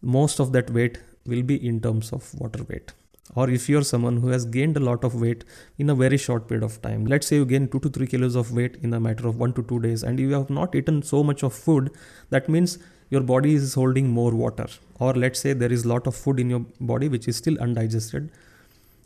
most 0.00 0.38
of 0.38 0.52
that 0.52 0.70
weight 0.70 1.00
will 1.26 1.42
be 1.42 1.66
in 1.66 1.80
terms 1.80 2.12
of 2.12 2.32
water 2.34 2.62
weight. 2.64 2.92
Or 3.34 3.50
if 3.50 3.68
you're 3.68 3.82
someone 3.82 4.18
who 4.18 4.28
has 4.28 4.44
gained 4.44 4.76
a 4.76 4.80
lot 4.80 5.02
of 5.02 5.14
weight 5.14 5.44
in 5.78 5.90
a 5.90 5.94
very 5.94 6.16
short 6.16 6.46
period 6.46 6.62
of 6.62 6.80
time, 6.82 7.06
let's 7.06 7.26
say 7.26 7.36
you 7.36 7.46
gain 7.46 7.68
2 7.68 7.80
to 7.80 7.88
3 7.88 8.06
kilos 8.06 8.34
of 8.34 8.52
weight 8.52 8.76
in 8.82 8.92
a 8.92 9.00
matter 9.00 9.26
of 9.26 9.38
1 9.38 9.54
to 9.54 9.62
2 9.62 9.80
days, 9.80 10.02
and 10.02 10.20
you 10.20 10.32
have 10.32 10.50
not 10.50 10.74
eaten 10.74 11.02
so 11.02 11.22
much 11.24 11.42
of 11.42 11.54
food, 11.54 11.90
that 12.30 12.48
means 12.48 12.78
your 13.10 13.22
body 13.22 13.54
is 13.54 13.74
holding 13.74 14.08
more 14.08 14.32
water. 14.32 14.66
Or 14.98 15.14
let's 15.14 15.40
say 15.40 15.52
there 15.52 15.72
is 15.72 15.84
lot 15.86 16.06
of 16.06 16.14
food 16.14 16.38
in 16.38 16.50
your 16.50 16.64
body 16.80 17.08
which 17.08 17.26
is 17.26 17.36
still 17.36 17.58
undigested. 17.58 18.30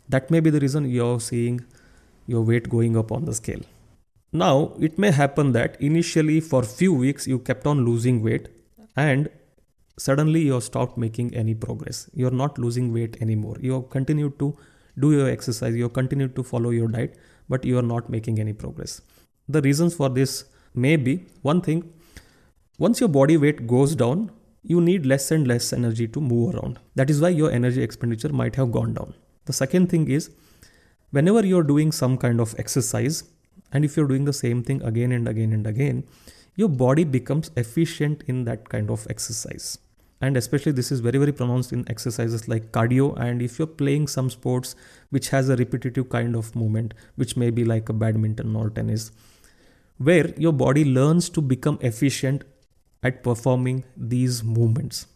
That 0.09 0.29
may 0.29 0.39
be 0.39 0.49
the 0.49 0.59
reason 0.59 0.89
you're 0.89 1.19
seeing 1.19 1.61
your 2.27 2.41
weight 2.41 2.69
going 2.69 2.97
up 2.97 3.11
on 3.11 3.25
the 3.25 3.33
scale. 3.33 3.61
Now, 4.31 4.73
it 4.79 4.99
may 4.99 5.11
happen 5.11 5.53
that 5.53 5.81
initially 5.81 6.39
for 6.39 6.63
few 6.63 6.93
weeks 6.93 7.25
you 7.25 7.39
kept 7.39 7.65
on 7.65 7.85
losing 7.85 8.21
weight 8.21 8.47
and 8.95 9.29
suddenly 9.99 10.41
you 10.41 10.53
have 10.53 10.63
stopped 10.63 10.97
making 10.97 11.33
any 11.35 11.53
progress. 11.53 12.09
You're 12.13 12.39
not 12.41 12.57
losing 12.57 12.93
weight 12.93 13.17
anymore. 13.21 13.57
You 13.59 13.73
have 13.73 13.89
continued 13.89 14.39
to 14.39 14.55
do 14.97 15.11
your 15.11 15.29
exercise, 15.29 15.75
you 15.75 15.83
have 15.83 15.93
continued 15.93 16.35
to 16.35 16.43
follow 16.43 16.71
your 16.71 16.87
diet, 16.87 17.17
but 17.47 17.65
you 17.65 17.77
are 17.77 17.87
not 17.93 18.09
making 18.09 18.39
any 18.39 18.53
progress. 18.53 19.01
The 19.47 19.61
reasons 19.61 19.95
for 19.95 20.09
this 20.09 20.45
may 20.73 20.95
be 20.95 21.25
one 21.41 21.61
thing, 21.61 21.93
once 22.77 22.99
your 22.99 23.09
body 23.09 23.37
weight 23.37 23.65
goes 23.67 23.95
down, 23.95 24.31
you 24.63 24.81
need 24.81 25.05
less 25.05 25.31
and 25.31 25.47
less 25.47 25.71
energy 25.73 26.07
to 26.07 26.21
move 26.21 26.55
around. 26.55 26.79
That 26.95 27.09
is 27.09 27.21
why 27.21 27.29
your 27.29 27.51
energy 27.51 27.81
expenditure 27.81 28.29
might 28.29 28.55
have 28.55 28.71
gone 28.71 28.93
down. 28.93 29.13
The 29.45 29.53
second 29.53 29.89
thing 29.89 30.09
is, 30.09 30.29
whenever 31.11 31.45
you're 31.45 31.63
doing 31.63 31.91
some 31.91 32.17
kind 32.17 32.39
of 32.39 32.55
exercise, 32.57 33.23
and 33.71 33.85
if 33.85 33.95
you're 33.97 34.07
doing 34.07 34.25
the 34.25 34.33
same 34.33 34.63
thing 34.63 34.81
again 34.83 35.11
and 35.11 35.27
again 35.27 35.53
and 35.53 35.65
again, 35.65 36.03
your 36.55 36.69
body 36.69 37.03
becomes 37.03 37.51
efficient 37.55 38.23
in 38.27 38.43
that 38.45 38.67
kind 38.69 38.89
of 38.89 39.07
exercise. 39.09 39.77
And 40.21 40.35
especially, 40.35 40.73
this 40.73 40.91
is 40.91 40.99
very, 40.99 41.17
very 41.17 41.31
pronounced 41.31 41.71
in 41.71 41.89
exercises 41.89 42.47
like 42.47 42.71
cardio. 42.71 43.17
And 43.17 43.41
if 43.41 43.57
you're 43.57 43.67
playing 43.67 44.07
some 44.07 44.29
sports 44.29 44.75
which 45.11 45.29
has 45.29 45.47
a 45.49 45.55
repetitive 45.55 46.09
kind 46.09 46.35
of 46.35 46.55
movement, 46.55 46.93
which 47.15 47.37
may 47.37 47.49
be 47.49 47.63
like 47.63 47.87
a 47.89 47.93
badminton 47.93 48.55
or 48.55 48.69
tennis, 48.69 49.11
where 49.97 50.33
your 50.37 50.53
body 50.53 50.83
learns 50.85 51.29
to 51.29 51.41
become 51.41 51.77
efficient 51.81 52.43
at 53.01 53.23
performing 53.23 53.85
these 53.95 54.43
movements. 54.43 55.07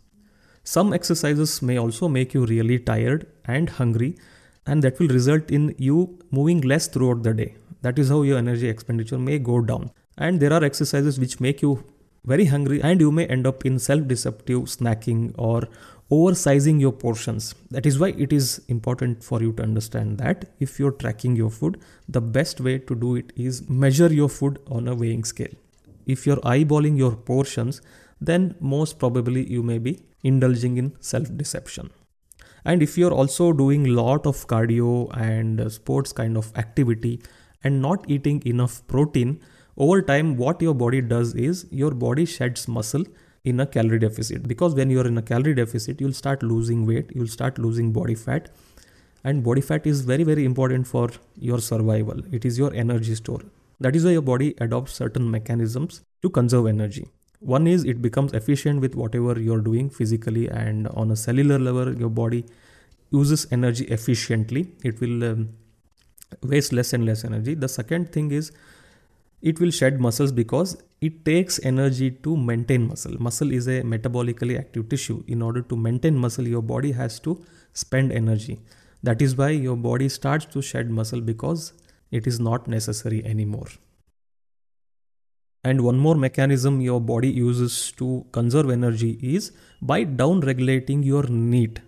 Some 0.63 0.93
exercises 0.93 1.61
may 1.61 1.77
also 1.77 2.07
make 2.07 2.33
you 2.33 2.45
really 2.45 2.79
tired 2.79 3.27
and 3.43 3.69
hungry, 3.69 4.17
and 4.65 4.81
that 4.83 4.99
will 4.99 5.09
result 5.09 5.51
in 5.51 5.75
you 5.77 6.17
moving 6.31 6.61
less 6.61 6.87
throughout 6.87 7.23
the 7.23 7.33
day. 7.33 7.55
That 7.81 7.99
is 7.99 8.07
how 8.07 8.21
your 8.21 8.37
energy 8.37 8.69
expenditure 8.69 9.17
may 9.17 9.39
go 9.39 9.59
down. 9.59 9.91
And 10.17 10.39
there 10.39 10.53
are 10.53 10.63
exercises 10.63 11.19
which 11.19 11.41
make 11.41 11.61
you 11.61 11.83
very 12.25 12.45
hungry, 12.45 12.81
and 12.81 13.01
you 13.01 13.11
may 13.11 13.25
end 13.27 13.47
up 13.47 13.65
in 13.65 13.79
self 13.79 14.07
deceptive 14.07 14.61
snacking 14.63 15.33
or 15.37 15.67
oversizing 16.11 16.79
your 16.79 16.91
portions. 16.91 17.55
That 17.71 17.85
is 17.85 17.99
why 17.99 18.09
it 18.09 18.31
is 18.33 18.61
important 18.67 19.23
for 19.23 19.41
you 19.41 19.53
to 19.53 19.63
understand 19.63 20.17
that 20.19 20.45
if 20.59 20.79
you're 20.79 20.91
tracking 20.91 21.35
your 21.35 21.49
food, 21.49 21.81
the 22.07 22.21
best 22.21 22.61
way 22.61 22.77
to 22.79 22.95
do 22.95 23.15
it 23.15 23.33
is 23.35 23.67
measure 23.69 24.11
your 24.13 24.29
food 24.29 24.59
on 24.69 24.87
a 24.87 24.95
weighing 24.95 25.23
scale. 25.23 25.53
If 26.05 26.27
you're 26.27 26.37
eyeballing 26.53 26.97
your 26.97 27.15
portions, 27.15 27.81
then 28.21 28.55
most 28.59 28.99
probably 28.99 29.49
you 29.49 29.63
may 29.63 29.77
be 29.79 29.99
indulging 30.23 30.77
in 30.77 30.95
self 30.99 31.35
deception 31.35 31.91
and 32.65 32.81
if 32.81 32.97
you're 32.97 33.13
also 33.13 33.51
doing 33.51 33.83
lot 33.83 34.25
of 34.25 34.47
cardio 34.47 35.15
and 35.17 35.71
sports 35.71 36.13
kind 36.13 36.37
of 36.37 36.51
activity 36.57 37.21
and 37.63 37.81
not 37.81 38.09
eating 38.09 38.41
enough 38.45 38.85
protein, 38.87 39.41
over 39.77 40.01
time, 40.01 40.37
what 40.37 40.61
your 40.61 40.73
body 40.73 41.01
does 41.01 41.33
is 41.33 41.65
your 41.71 41.91
body 41.91 42.25
sheds 42.25 42.67
muscle 42.67 43.05
in 43.43 43.59
a 43.59 43.65
calorie 43.65 43.99
deficit. 43.99 44.47
Because 44.47 44.75
when 44.75 44.89
you're 44.89 45.07
in 45.07 45.17
a 45.17 45.21
calorie 45.21 45.55
deficit, 45.55 45.99
you'll 45.99 46.13
start 46.13 46.43
losing 46.43 46.85
weight, 46.85 47.11
you'll 47.15 47.27
start 47.27 47.57
losing 47.57 47.91
body 47.91 48.15
fat. 48.15 48.49
And 49.23 49.43
body 49.43 49.61
fat 49.61 49.87
is 49.87 50.01
very, 50.01 50.23
very 50.23 50.45
important 50.45 50.85
for 50.85 51.09
your 51.35 51.59
survival. 51.59 52.21
It 52.31 52.45
is 52.45 52.59
your 52.59 52.73
energy 52.73 53.15
store. 53.15 53.41
That 53.79 53.95
is 53.95 54.05
why 54.05 54.11
your 54.11 54.21
body 54.21 54.53
adopts 54.59 54.93
certain 54.93 55.29
mechanisms 55.29 56.01
to 56.21 56.29
conserve 56.29 56.67
energy. 56.67 57.07
One 57.39 57.67
is 57.67 57.83
it 57.83 58.01
becomes 58.01 58.33
efficient 58.33 58.79
with 58.79 58.95
whatever 58.95 59.37
you're 59.39 59.59
doing 59.59 59.89
physically, 59.89 60.47
and 60.49 60.87
on 60.89 61.11
a 61.11 61.15
cellular 61.15 61.59
level, 61.59 61.93
your 61.97 62.09
body 62.09 62.45
uses 63.11 63.45
energy 63.51 63.85
efficiently. 63.85 64.71
It 64.83 65.01
will 65.01 65.23
um, 65.23 65.49
waste 66.41 66.71
less 66.71 66.93
and 66.93 67.05
less 67.05 67.25
energy. 67.25 67.53
The 67.53 67.67
second 67.67 68.13
thing 68.13 68.31
is 68.31 68.51
it 69.51 69.59
will 69.59 69.71
shed 69.77 69.99
muscles 69.99 70.31
because 70.31 70.77
it 71.01 71.25
takes 71.25 71.59
energy 71.71 72.09
to 72.25 72.35
maintain 72.37 72.87
muscle. 72.87 73.15
Muscle 73.19 73.51
is 73.51 73.67
a 73.67 73.81
metabolically 73.81 74.57
active 74.57 74.87
tissue. 74.87 75.21
In 75.27 75.41
order 75.41 75.61
to 75.61 75.75
maintain 75.75 76.15
muscle, 76.17 76.47
your 76.47 76.61
body 76.61 76.93
has 76.93 77.19
to 77.21 77.43
spend 77.73 78.13
energy. 78.13 78.61
That 79.03 79.21
is 79.21 79.35
why 79.35 79.49
your 79.49 79.75
body 79.75 80.07
starts 80.07 80.45
to 80.53 80.61
shed 80.61 80.89
muscle 80.89 81.19
because 81.19 81.73
it 82.09 82.25
is 82.25 82.39
not 82.39 82.69
necessary 82.69 83.23
anymore. 83.25 83.67
And 85.65 85.81
one 85.81 85.97
more 85.97 86.15
mechanism 86.15 86.79
your 86.79 87.01
body 87.01 87.29
uses 87.29 87.91
to 87.97 88.25
conserve 88.31 88.69
energy 88.69 89.19
is 89.21 89.51
by 89.81 90.05
down 90.05 90.39
regulating 90.39 91.03
your 91.03 91.23
NEAT, 91.23 91.81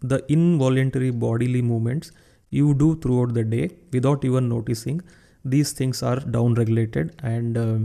the 0.00 0.24
involuntary 0.28 1.10
bodily 1.10 1.62
movements 1.62 2.10
you 2.50 2.74
do 2.74 2.96
throughout 2.96 3.34
the 3.34 3.44
day 3.44 3.70
without 3.92 4.24
even 4.24 4.48
noticing 4.48 5.00
these 5.44 5.72
things 5.72 6.02
are 6.02 6.20
down 6.20 6.54
regulated 6.54 7.14
and 7.22 7.58
uh, 7.58 7.78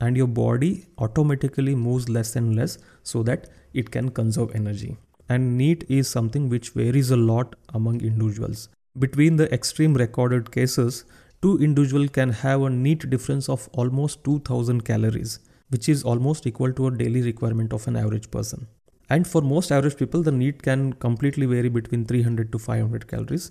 and 0.00 0.16
your 0.16 0.28
body 0.28 0.86
automatically 0.98 1.74
moves 1.74 2.08
less 2.08 2.36
and 2.36 2.54
less 2.54 2.78
so 3.02 3.22
that 3.22 3.48
it 3.72 3.90
can 3.90 4.10
conserve 4.10 4.54
energy 4.54 4.96
and 5.28 5.56
NEAT 5.58 5.84
is 5.88 6.08
something 6.08 6.48
which 6.48 6.70
varies 6.70 7.10
a 7.10 7.16
lot 7.16 7.54
among 7.74 8.00
individuals 8.00 8.68
between 8.98 9.36
the 9.36 9.52
extreme 9.52 9.94
recorded 9.94 10.50
cases 10.52 11.04
two 11.42 11.58
individuals 11.58 12.10
can 12.10 12.30
have 12.30 12.62
a 12.62 12.70
NEAT 12.70 13.10
difference 13.10 13.48
of 13.48 13.68
almost 13.72 14.24
2000 14.24 14.84
calories 14.84 15.38
which 15.68 15.88
is 15.88 16.02
almost 16.02 16.46
equal 16.46 16.72
to 16.72 16.86
a 16.86 16.96
daily 16.96 17.22
requirement 17.22 17.72
of 17.72 17.86
an 17.88 17.96
average 17.96 18.30
person 18.30 18.66
and 19.10 19.26
for 19.26 19.40
most 19.40 19.72
average 19.72 19.96
people, 19.96 20.22
the 20.22 20.32
NEAT 20.32 20.62
can 20.62 20.92
completely 20.92 21.46
vary 21.46 21.68
between 21.70 22.04
300 22.04 22.52
to 22.52 22.58
500 22.58 23.08
calories. 23.08 23.50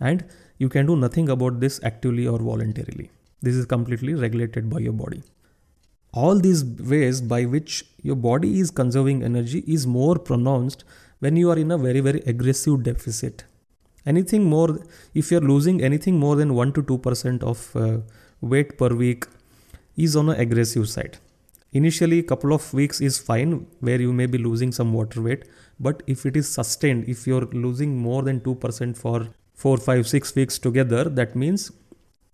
And 0.00 0.24
you 0.58 0.68
can 0.68 0.86
do 0.86 0.96
nothing 0.96 1.28
about 1.28 1.60
this 1.60 1.80
actively 1.82 2.26
or 2.26 2.38
voluntarily. 2.38 3.10
This 3.42 3.54
is 3.54 3.66
completely 3.66 4.14
regulated 4.14 4.68
by 4.70 4.78
your 4.78 4.92
body. 4.92 5.22
All 6.12 6.38
these 6.38 6.64
ways 6.64 7.20
by 7.20 7.44
which 7.44 7.84
your 8.02 8.16
body 8.16 8.58
is 8.60 8.70
conserving 8.70 9.22
energy 9.22 9.62
is 9.66 9.86
more 9.86 10.16
pronounced 10.18 10.84
when 11.20 11.36
you 11.36 11.50
are 11.50 11.58
in 11.58 11.70
a 11.70 11.78
very, 11.78 12.00
very 12.00 12.20
aggressive 12.26 12.82
deficit. 12.82 13.44
Anything 14.06 14.44
more, 14.44 14.80
if 15.14 15.30
you're 15.30 15.40
losing 15.40 15.82
anything 15.82 16.18
more 16.18 16.34
than 16.36 16.54
1 16.54 16.72
to 16.72 16.82
2% 16.82 17.42
of 17.42 17.76
uh, 17.76 17.98
weight 18.40 18.76
per 18.78 18.88
week, 18.88 19.26
is 19.96 20.16
on 20.16 20.30
an 20.30 20.40
aggressive 20.40 20.88
side 20.88 21.18
initially 21.72 22.22
couple 22.22 22.52
of 22.52 22.72
weeks 22.74 23.00
is 23.00 23.18
fine 23.18 23.66
where 23.80 24.00
you 24.00 24.12
may 24.12 24.26
be 24.26 24.38
losing 24.38 24.72
some 24.72 24.92
water 24.92 25.22
weight 25.22 25.44
but 25.78 26.02
if 26.06 26.26
it 26.26 26.36
is 26.36 26.48
sustained 26.52 27.08
if 27.08 27.26
you're 27.26 27.46
losing 27.52 27.96
more 27.96 28.22
than 28.22 28.40
2% 28.40 28.96
for 28.96 29.28
4 29.62 29.76
5 29.76 30.08
6 30.08 30.34
weeks 30.36 30.58
together 30.66 31.04
that 31.20 31.36
means 31.36 31.70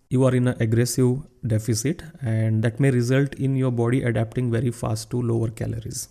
you 0.09 0.23
are 0.27 0.33
in 0.33 0.47
an 0.47 0.61
aggressive 0.65 1.09
deficit 1.53 2.03
and 2.21 2.63
that 2.63 2.79
may 2.79 2.91
result 2.91 3.33
in 3.35 3.57
your 3.61 3.71
body 3.79 4.03
adapting 4.11 4.49
very 4.51 4.71
fast 4.71 5.09
to 5.11 5.21
lower 5.21 5.49
calories. 5.49 6.07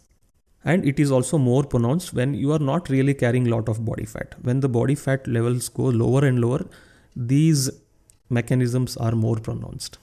And 0.63 0.85
it 0.85 1.01
is 1.01 1.11
also 1.11 1.39
more 1.39 1.63
pronounced 1.63 2.13
when 2.13 2.35
you 2.35 2.53
are 2.53 2.59
not 2.59 2.91
really 2.91 3.15
carrying 3.15 3.47
a 3.47 3.51
lot 3.51 3.71
of 3.71 3.85
body 3.85 4.05
fat. 4.05 4.35
When 4.43 4.61
the 4.61 4.69
body 4.69 4.95
fat 4.95 5.27
levels 5.27 5.71
go 5.71 5.85
lower 5.85 6.25
and 6.27 6.41
lower 6.41 6.67
these 7.15 7.71
mechanisms 8.29 8.97
are 8.99 9.13
more 9.13 9.37
pronounced. 9.37 9.99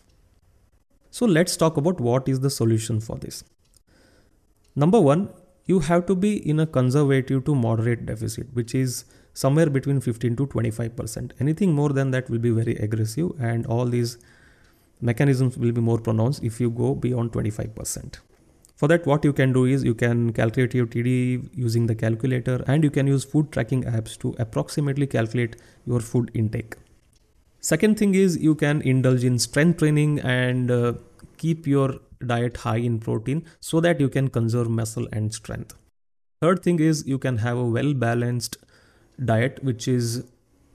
So 1.11 1.27
let's 1.27 1.55
talk 1.55 1.77
about 1.77 1.99
what 2.01 2.27
is 2.27 2.39
the 2.39 2.49
solution 2.49 2.99
for 2.99 3.17
this. 3.17 3.43
Number 4.75 4.99
one, 4.99 5.29
you 5.65 5.79
have 5.79 6.07
to 6.07 6.15
be 6.15 6.37
in 6.49 6.59
a 6.59 6.65
conservative 6.65 7.45
to 7.45 7.53
moderate 7.53 8.07
deficit, 8.07 8.47
which 8.53 8.73
is 8.73 9.05
somewhere 9.33 9.69
between 9.69 9.99
15 9.99 10.35
to 10.37 10.47
25%. 10.47 11.31
Anything 11.39 11.73
more 11.73 11.89
than 11.89 12.11
that 12.11 12.29
will 12.29 12.39
be 12.39 12.51
very 12.51 12.75
aggressive, 12.75 13.31
and 13.39 13.65
all 13.65 13.85
these 13.85 14.17
mechanisms 15.01 15.57
will 15.57 15.71
be 15.71 15.81
more 15.81 15.97
pronounced 15.97 16.43
if 16.43 16.59
you 16.61 16.69
go 16.69 16.95
beyond 16.95 17.31
25%. 17.31 18.19
For 18.75 18.87
that, 18.87 19.05
what 19.05 19.23
you 19.23 19.33
can 19.33 19.53
do 19.53 19.65
is 19.65 19.83
you 19.83 19.93
can 19.93 20.33
calculate 20.33 20.73
your 20.73 20.85
TD 20.85 21.49
using 21.53 21.87
the 21.87 21.95
calculator 21.95 22.63
and 22.67 22.83
you 22.83 22.89
can 22.89 23.07
use 23.07 23.23
food 23.23 23.51
tracking 23.51 23.83
apps 23.83 24.17
to 24.19 24.35
approximately 24.39 25.07
calculate 25.07 25.55
your 25.85 25.99
food 25.99 26.31
intake. 26.33 26.75
Second 27.59 27.97
thing 27.97 28.13
is 28.13 28.37
you 28.37 28.55
can 28.55 28.81
indulge 28.81 29.23
in 29.23 29.39
strength 29.39 29.79
training 29.79 30.19
and 30.19 30.69
uh, 30.69 30.93
keep 31.37 31.65
your 31.65 31.99
diet 32.25 32.57
high 32.57 32.77
in 32.77 32.99
protein 32.99 33.45
so 33.59 33.79
that 33.79 33.99
you 33.99 34.09
can 34.09 34.27
conserve 34.27 34.69
muscle 34.69 35.07
and 35.13 35.33
strength. 35.33 35.75
Third 36.41 36.61
thing 36.63 36.79
is 36.79 37.07
you 37.07 37.17
can 37.17 37.37
have 37.37 37.57
a 37.57 37.63
well 37.63 37.93
balanced 37.93 38.57
diet 39.23 39.63
which 39.63 39.87
is 39.87 40.23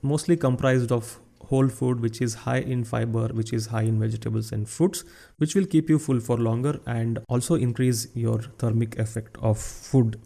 mostly 0.03 0.37
comprised 0.37 0.93
of 0.93 1.19
whole 1.51 1.69
food 1.69 2.01
which 2.01 2.21
is 2.21 2.35
high 2.35 2.59
in 2.59 2.85
fiber 2.85 3.29
which 3.29 3.53
is 3.53 3.67
high 3.67 3.83
in 3.83 3.99
vegetables 3.99 4.53
and 4.53 4.69
fruits 4.69 5.05
which 5.39 5.55
will 5.55 5.67
keep 5.67 5.89
you 5.89 5.99
full 5.99 6.21
for 6.21 6.37
longer 6.37 6.79
and 6.87 7.21
also 7.29 7.55
increase 7.55 8.09
your 8.15 8.39
thermic 8.59 8.99
effect 8.99 9.37
of 9.41 9.59
food. 9.59 10.21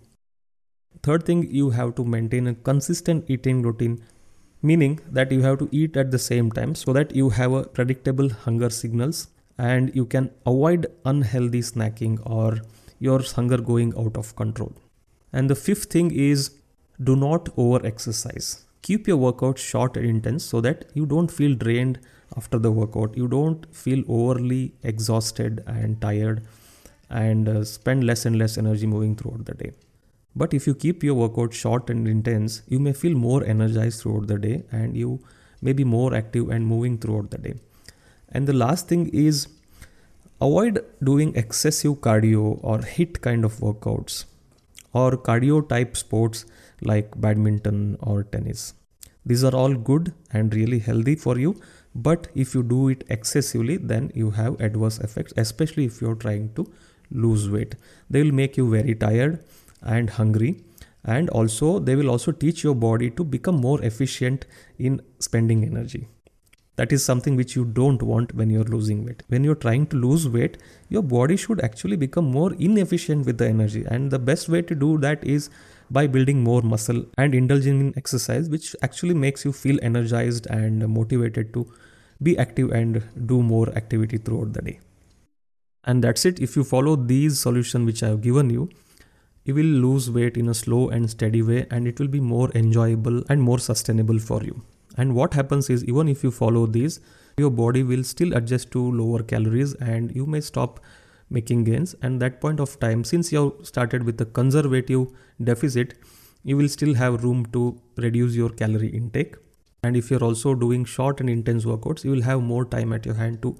Third 1.02 1.24
thing 1.24 1.48
you 1.50 1.70
have 1.70 1.94
to 1.96 2.04
maintain 2.04 2.46
a 2.48 2.54
consistent 2.54 3.24
eating 3.28 3.62
routine 3.62 4.02
meaning 4.62 5.00
that 5.10 5.32
you 5.32 5.42
have 5.42 5.58
to 5.58 5.68
eat 5.72 5.96
at 5.96 6.10
the 6.10 6.18
same 6.18 6.50
time 6.50 6.74
so 6.74 6.92
that 6.92 7.14
you 7.14 7.30
have 7.30 7.52
a 7.52 7.64
predictable 7.64 8.28
hunger 8.28 8.70
signals 8.70 9.28
and 9.58 9.94
you 9.94 10.06
can 10.06 10.30
avoid 10.46 10.86
unhealthy 11.04 11.60
snacking 11.60 12.18
or 12.24 12.58
your 12.98 13.20
hunger 13.22 13.58
going 13.58 13.92
out 13.98 14.16
of 14.16 14.34
control. 14.36 14.72
And 15.32 15.50
the 15.50 15.56
fifth 15.56 15.90
thing 15.90 16.12
is 16.12 16.50
do 17.02 17.16
not 17.16 17.48
over 17.56 17.84
exercise 17.86 18.64
keep 18.82 19.06
your 19.06 19.16
workout 19.16 19.58
short 19.58 19.96
and 19.96 20.06
intense 20.06 20.44
so 20.44 20.60
that 20.60 20.84
you 20.92 21.06
don't 21.06 21.30
feel 21.30 21.54
drained 21.54 22.00
after 22.36 22.58
the 22.58 22.70
workout. 22.70 23.16
You 23.16 23.28
don't 23.28 23.64
feel 23.74 24.02
overly 24.08 24.74
exhausted 24.82 25.62
and 25.66 26.00
tired 26.00 26.44
and 27.08 27.48
uh, 27.48 27.64
spend 27.64 28.04
less 28.04 28.26
and 28.26 28.38
less 28.38 28.58
energy 28.58 28.86
moving 28.86 29.14
throughout 29.14 29.44
the 29.44 29.54
day. 29.54 29.72
But 30.34 30.54
if 30.54 30.66
you 30.66 30.74
keep 30.74 31.02
your 31.04 31.14
workout 31.14 31.54
short 31.54 31.90
and 31.90 32.08
intense 32.08 32.62
you 32.66 32.78
may 32.78 32.92
feel 32.92 33.16
more 33.16 33.44
energized 33.44 34.02
throughout 34.02 34.26
the 34.26 34.38
day 34.38 34.64
and 34.72 34.96
you 34.96 35.20
may 35.60 35.72
be 35.72 35.84
more 35.84 36.14
active 36.14 36.48
and 36.48 36.66
moving 36.66 36.98
throughout 36.98 37.30
the 37.30 37.38
day. 37.38 37.54
And 38.30 38.46
the 38.48 38.54
last 38.54 38.88
thing 38.88 39.08
is 39.08 39.46
avoid 40.40 40.84
doing 41.04 41.36
excessive 41.36 42.00
cardio 42.00 42.58
or 42.62 42.78
HIIT 42.78 43.20
kind 43.20 43.44
of 43.44 43.58
workouts 43.58 44.24
or 44.92 45.12
cardio 45.12 45.68
type 45.68 45.96
sports 45.96 46.46
like 46.82 47.20
badminton 47.20 47.96
or 48.00 48.24
tennis. 48.24 48.74
These 49.24 49.44
are 49.44 49.54
all 49.54 49.74
good 49.74 50.12
and 50.32 50.54
really 50.54 50.80
healthy 50.80 51.14
for 51.14 51.38
you, 51.38 51.60
but 51.94 52.28
if 52.34 52.54
you 52.54 52.62
do 52.62 52.88
it 52.88 53.04
excessively, 53.08 53.76
then 53.76 54.10
you 54.14 54.30
have 54.30 54.60
adverse 54.60 54.98
effects, 54.98 55.32
especially 55.36 55.84
if 55.84 56.00
you're 56.00 56.16
trying 56.16 56.52
to 56.54 56.66
lose 57.10 57.48
weight. 57.48 57.76
They 58.10 58.22
will 58.22 58.32
make 58.32 58.56
you 58.56 58.68
very 58.70 58.94
tired 58.94 59.44
and 59.82 60.10
hungry 60.10 60.62
and 61.04 61.28
also 61.30 61.78
they 61.78 61.96
will 61.96 62.10
also 62.10 62.32
teach 62.32 62.62
your 62.62 62.74
body 62.74 63.10
to 63.10 63.24
become 63.24 63.56
more 63.56 63.82
efficient 63.82 64.46
in 64.78 65.00
spending 65.18 65.64
energy 65.64 66.06
that 66.76 66.92
is 66.92 67.04
something 67.04 67.36
which 67.36 67.54
you 67.54 67.64
don't 67.64 68.02
want 68.02 68.34
when 68.34 68.48
you're 68.50 68.64
losing 68.64 69.04
weight 69.04 69.22
when 69.28 69.44
you're 69.44 69.62
trying 69.66 69.86
to 69.86 69.96
lose 69.96 70.28
weight 70.28 70.56
your 70.88 71.02
body 71.02 71.36
should 71.36 71.60
actually 71.60 71.96
become 71.96 72.24
more 72.24 72.52
inefficient 72.54 73.26
with 73.26 73.38
the 73.38 73.48
energy 73.48 73.84
and 73.88 74.10
the 74.10 74.18
best 74.18 74.48
way 74.48 74.62
to 74.62 74.74
do 74.74 74.96
that 74.98 75.22
is 75.24 75.50
by 75.92 76.06
building 76.06 76.42
more 76.42 76.62
muscle 76.62 77.04
and 77.18 77.34
indulging 77.34 77.80
in 77.80 77.92
exercise 77.96 78.48
which 78.48 78.74
actually 78.82 79.14
makes 79.14 79.44
you 79.44 79.52
feel 79.52 79.78
energized 79.82 80.46
and 80.46 80.86
motivated 80.88 81.52
to 81.54 81.66
be 82.22 82.36
active 82.38 82.70
and 82.70 83.02
do 83.26 83.42
more 83.42 83.68
activity 83.76 84.18
throughout 84.18 84.52
the 84.52 84.62
day. 84.62 84.78
And 85.84 86.02
that's 86.04 86.24
it. 86.24 86.40
If 86.40 86.56
you 86.56 86.64
follow 86.64 86.94
these 86.96 87.40
solutions 87.40 87.86
which 87.86 88.02
i 88.02 88.08
have 88.08 88.20
given 88.20 88.50
you 88.50 88.70
you 89.44 89.54
will 89.54 89.72
lose 89.84 90.08
weight 90.10 90.36
in 90.36 90.48
a 90.48 90.54
slow 90.54 90.88
and 90.88 91.10
steady 91.10 91.42
way 91.42 91.66
and 91.70 91.88
it 91.88 91.98
will 91.98 92.08
be 92.08 92.20
more 92.20 92.50
enjoyable 92.54 93.24
and 93.28 93.42
more 93.42 93.58
sustainable 93.58 94.20
for 94.20 94.42
you. 94.44 94.62
And 94.96 95.14
what 95.16 95.34
happens 95.34 95.68
is 95.68 95.84
even 95.84 96.08
if 96.08 96.22
you 96.22 96.30
follow 96.30 96.66
these 96.66 97.00
your 97.38 97.50
body 97.50 97.82
will 97.82 98.04
still 98.04 98.34
adjust 98.34 98.70
to 98.72 98.80
lower 98.92 99.22
calories 99.22 99.74
and 99.74 100.14
you 100.14 100.26
may 100.26 100.40
stop 100.40 100.80
making 101.32 101.64
gains. 101.64 101.94
And 102.02 102.20
that 102.20 102.40
point 102.40 102.60
of 102.60 102.78
time 102.78 103.04
since 103.04 103.32
you 103.32 103.56
started 103.62 104.04
with 104.04 104.20
a 104.20 104.26
conservative 104.26 105.06
deficit 105.42 105.94
you 106.44 106.56
will 106.56 106.68
still 106.68 106.94
have 106.94 107.22
room 107.22 107.46
to 107.52 107.80
reduce 107.96 108.34
your 108.34 108.50
calorie 108.50 108.88
intake. 108.88 109.36
And 109.84 109.96
if 109.96 110.10
you're 110.10 110.24
also 110.24 110.54
doing 110.54 110.84
short 110.84 111.20
and 111.20 111.30
intense 111.30 111.64
workouts 111.64 112.04
you 112.04 112.10
will 112.10 112.22
have 112.22 112.42
more 112.42 112.64
time 112.64 112.92
at 112.92 113.06
your 113.06 113.14
hand 113.14 113.42
to 113.42 113.56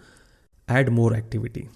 add 0.69 0.93
more 0.93 1.15
activity. 1.15 1.69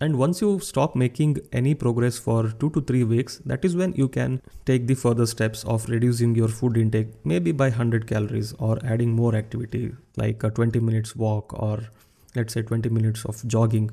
And 0.00 0.18
once 0.18 0.40
you 0.42 0.58
stop 0.60 0.96
making 0.96 1.38
any 1.52 1.74
progress 1.74 2.18
for 2.18 2.48
2 2.48 2.70
to 2.70 2.80
3 2.80 3.04
weeks, 3.04 3.38
that 3.46 3.64
is 3.64 3.76
when 3.76 3.92
you 3.94 4.08
can 4.08 4.42
take 4.66 4.86
the 4.86 4.94
further 4.94 5.24
steps 5.24 5.62
of 5.64 5.88
reducing 5.88 6.34
your 6.34 6.48
food 6.48 6.76
intake, 6.76 7.12
maybe 7.24 7.52
by 7.52 7.68
100 7.68 8.06
calories 8.06 8.52
or 8.58 8.78
adding 8.84 9.12
more 9.12 9.34
activity 9.34 9.92
like 10.16 10.42
a 10.42 10.50
20 10.50 10.80
minutes 10.80 11.14
walk 11.14 11.54
or 11.54 11.78
let's 12.34 12.52
say 12.52 12.62
20 12.62 12.88
minutes 12.88 13.24
of 13.24 13.46
jogging. 13.46 13.90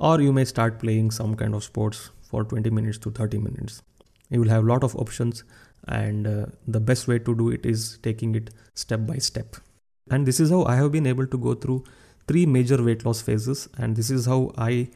Or 0.00 0.20
you 0.20 0.32
may 0.32 0.46
start 0.46 0.78
playing 0.78 1.10
some 1.10 1.34
kind 1.36 1.54
of 1.54 1.62
sports 1.62 2.10
for 2.22 2.42
20 2.42 2.70
minutes 2.70 2.98
to 2.98 3.10
30 3.10 3.38
minutes. 3.38 3.82
You 4.30 4.40
will 4.40 4.48
have 4.48 4.64
a 4.64 4.66
lot 4.66 4.82
of 4.82 4.96
options, 4.96 5.44
and 5.88 6.26
uh, 6.26 6.46
the 6.66 6.80
best 6.80 7.06
way 7.06 7.18
to 7.18 7.34
do 7.34 7.50
it 7.50 7.66
is 7.66 7.98
taking 8.02 8.34
it 8.34 8.50
step 8.74 9.06
by 9.06 9.18
step. 9.18 9.56
And 10.10 10.26
this 10.26 10.40
is 10.40 10.50
how 10.50 10.64
I 10.64 10.76
have 10.76 10.92
been 10.92 11.06
able 11.06 11.26
to 11.26 11.38
go 11.38 11.54
through 11.54 11.84
three 12.26 12.46
major 12.46 12.82
weight 12.82 13.04
loss 13.04 13.20
phases, 13.20 13.68
and 13.76 13.94
this 13.94 14.10
is 14.10 14.24
how 14.24 14.52
I 14.56 14.88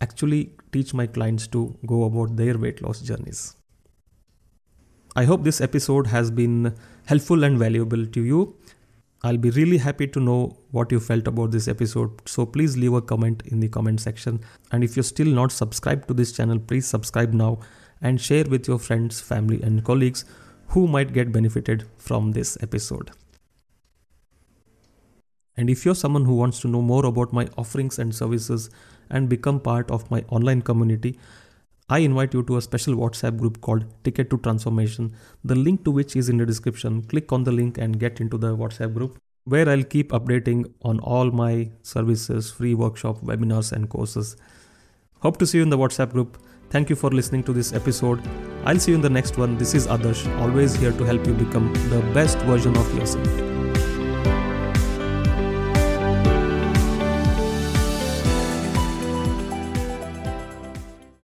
actually 0.00 0.52
teach 0.70 0.94
my 0.94 1.06
clients 1.08 1.48
to 1.48 1.76
go 1.86 2.04
about 2.04 2.36
their 2.36 2.56
weight 2.56 2.80
loss 2.80 3.00
journeys. 3.00 3.56
I 5.16 5.24
hope 5.24 5.44
this 5.44 5.60
episode 5.60 6.08
has 6.08 6.30
been 6.30 6.74
helpful 7.06 7.44
and 7.44 7.58
valuable 7.58 8.06
to 8.06 8.20
you. 8.20 8.56
I'll 9.24 9.38
be 9.38 9.48
really 9.52 9.78
happy 9.78 10.06
to 10.08 10.20
know 10.20 10.54
what 10.70 10.92
you 10.92 11.00
felt 11.00 11.26
about 11.26 11.50
this 11.50 11.66
episode. 11.66 12.10
So 12.28 12.44
please 12.44 12.76
leave 12.76 12.92
a 12.92 13.00
comment 13.00 13.42
in 13.46 13.58
the 13.58 13.68
comment 13.68 14.02
section. 14.02 14.40
And 14.70 14.84
if 14.84 14.96
you're 14.96 15.02
still 15.02 15.28
not 15.28 15.50
subscribed 15.50 16.08
to 16.08 16.14
this 16.14 16.30
channel, 16.32 16.58
please 16.58 16.86
subscribe 16.86 17.32
now 17.32 17.60
and 18.02 18.20
share 18.20 18.44
with 18.44 18.68
your 18.68 18.78
friends, 18.78 19.22
family, 19.22 19.62
and 19.62 19.82
colleagues 19.82 20.26
who 20.68 20.86
might 20.86 21.14
get 21.14 21.32
benefited 21.32 21.88
from 21.96 22.32
this 22.32 22.58
episode. 22.60 23.12
And 25.56 25.70
if 25.70 25.86
you're 25.86 25.94
someone 25.94 26.26
who 26.26 26.34
wants 26.34 26.60
to 26.60 26.68
know 26.68 26.82
more 26.82 27.06
about 27.06 27.32
my 27.32 27.48
offerings 27.56 27.98
and 27.98 28.14
services 28.14 28.68
and 29.08 29.30
become 29.30 29.58
part 29.58 29.90
of 29.90 30.10
my 30.10 30.22
online 30.28 30.60
community, 30.60 31.18
I 31.88 31.98
invite 31.98 32.32
you 32.32 32.42
to 32.44 32.56
a 32.56 32.62
special 32.62 32.94
WhatsApp 32.94 33.38
group 33.38 33.60
called 33.60 33.84
Ticket 34.04 34.30
to 34.30 34.38
Transformation, 34.38 35.14
the 35.44 35.54
link 35.54 35.84
to 35.84 35.90
which 35.90 36.16
is 36.16 36.30
in 36.30 36.38
the 36.38 36.46
description. 36.46 37.02
Click 37.02 37.30
on 37.30 37.44
the 37.44 37.52
link 37.52 37.76
and 37.76 38.00
get 38.00 38.20
into 38.20 38.38
the 38.38 38.56
WhatsApp 38.56 38.94
group 38.94 39.18
where 39.44 39.68
I'll 39.68 39.82
keep 39.82 40.10
updating 40.10 40.72
on 40.82 40.98
all 41.00 41.30
my 41.30 41.70
services, 41.82 42.50
free 42.50 42.74
workshop, 42.74 43.20
webinars, 43.20 43.72
and 43.72 43.90
courses. 43.90 44.36
Hope 45.20 45.36
to 45.38 45.46
see 45.46 45.58
you 45.58 45.62
in 45.62 45.68
the 45.68 45.76
WhatsApp 45.76 46.12
group. 46.12 46.38
Thank 46.70 46.88
you 46.88 46.96
for 46.96 47.10
listening 47.10 47.42
to 47.44 47.52
this 47.52 47.74
episode. 47.74 48.26
I'll 48.64 48.78
see 48.78 48.92
you 48.92 48.96
in 48.96 49.02
the 49.02 49.10
next 49.10 49.36
one. 49.36 49.58
This 49.58 49.74
is 49.74 49.86
Adarsh, 49.86 50.26
always 50.40 50.74
here 50.74 50.92
to 50.92 51.04
help 51.04 51.26
you 51.26 51.34
become 51.34 51.72
the 51.90 52.00
best 52.14 52.38
version 52.38 52.74
of 52.76 52.94
yourself. 52.94 53.73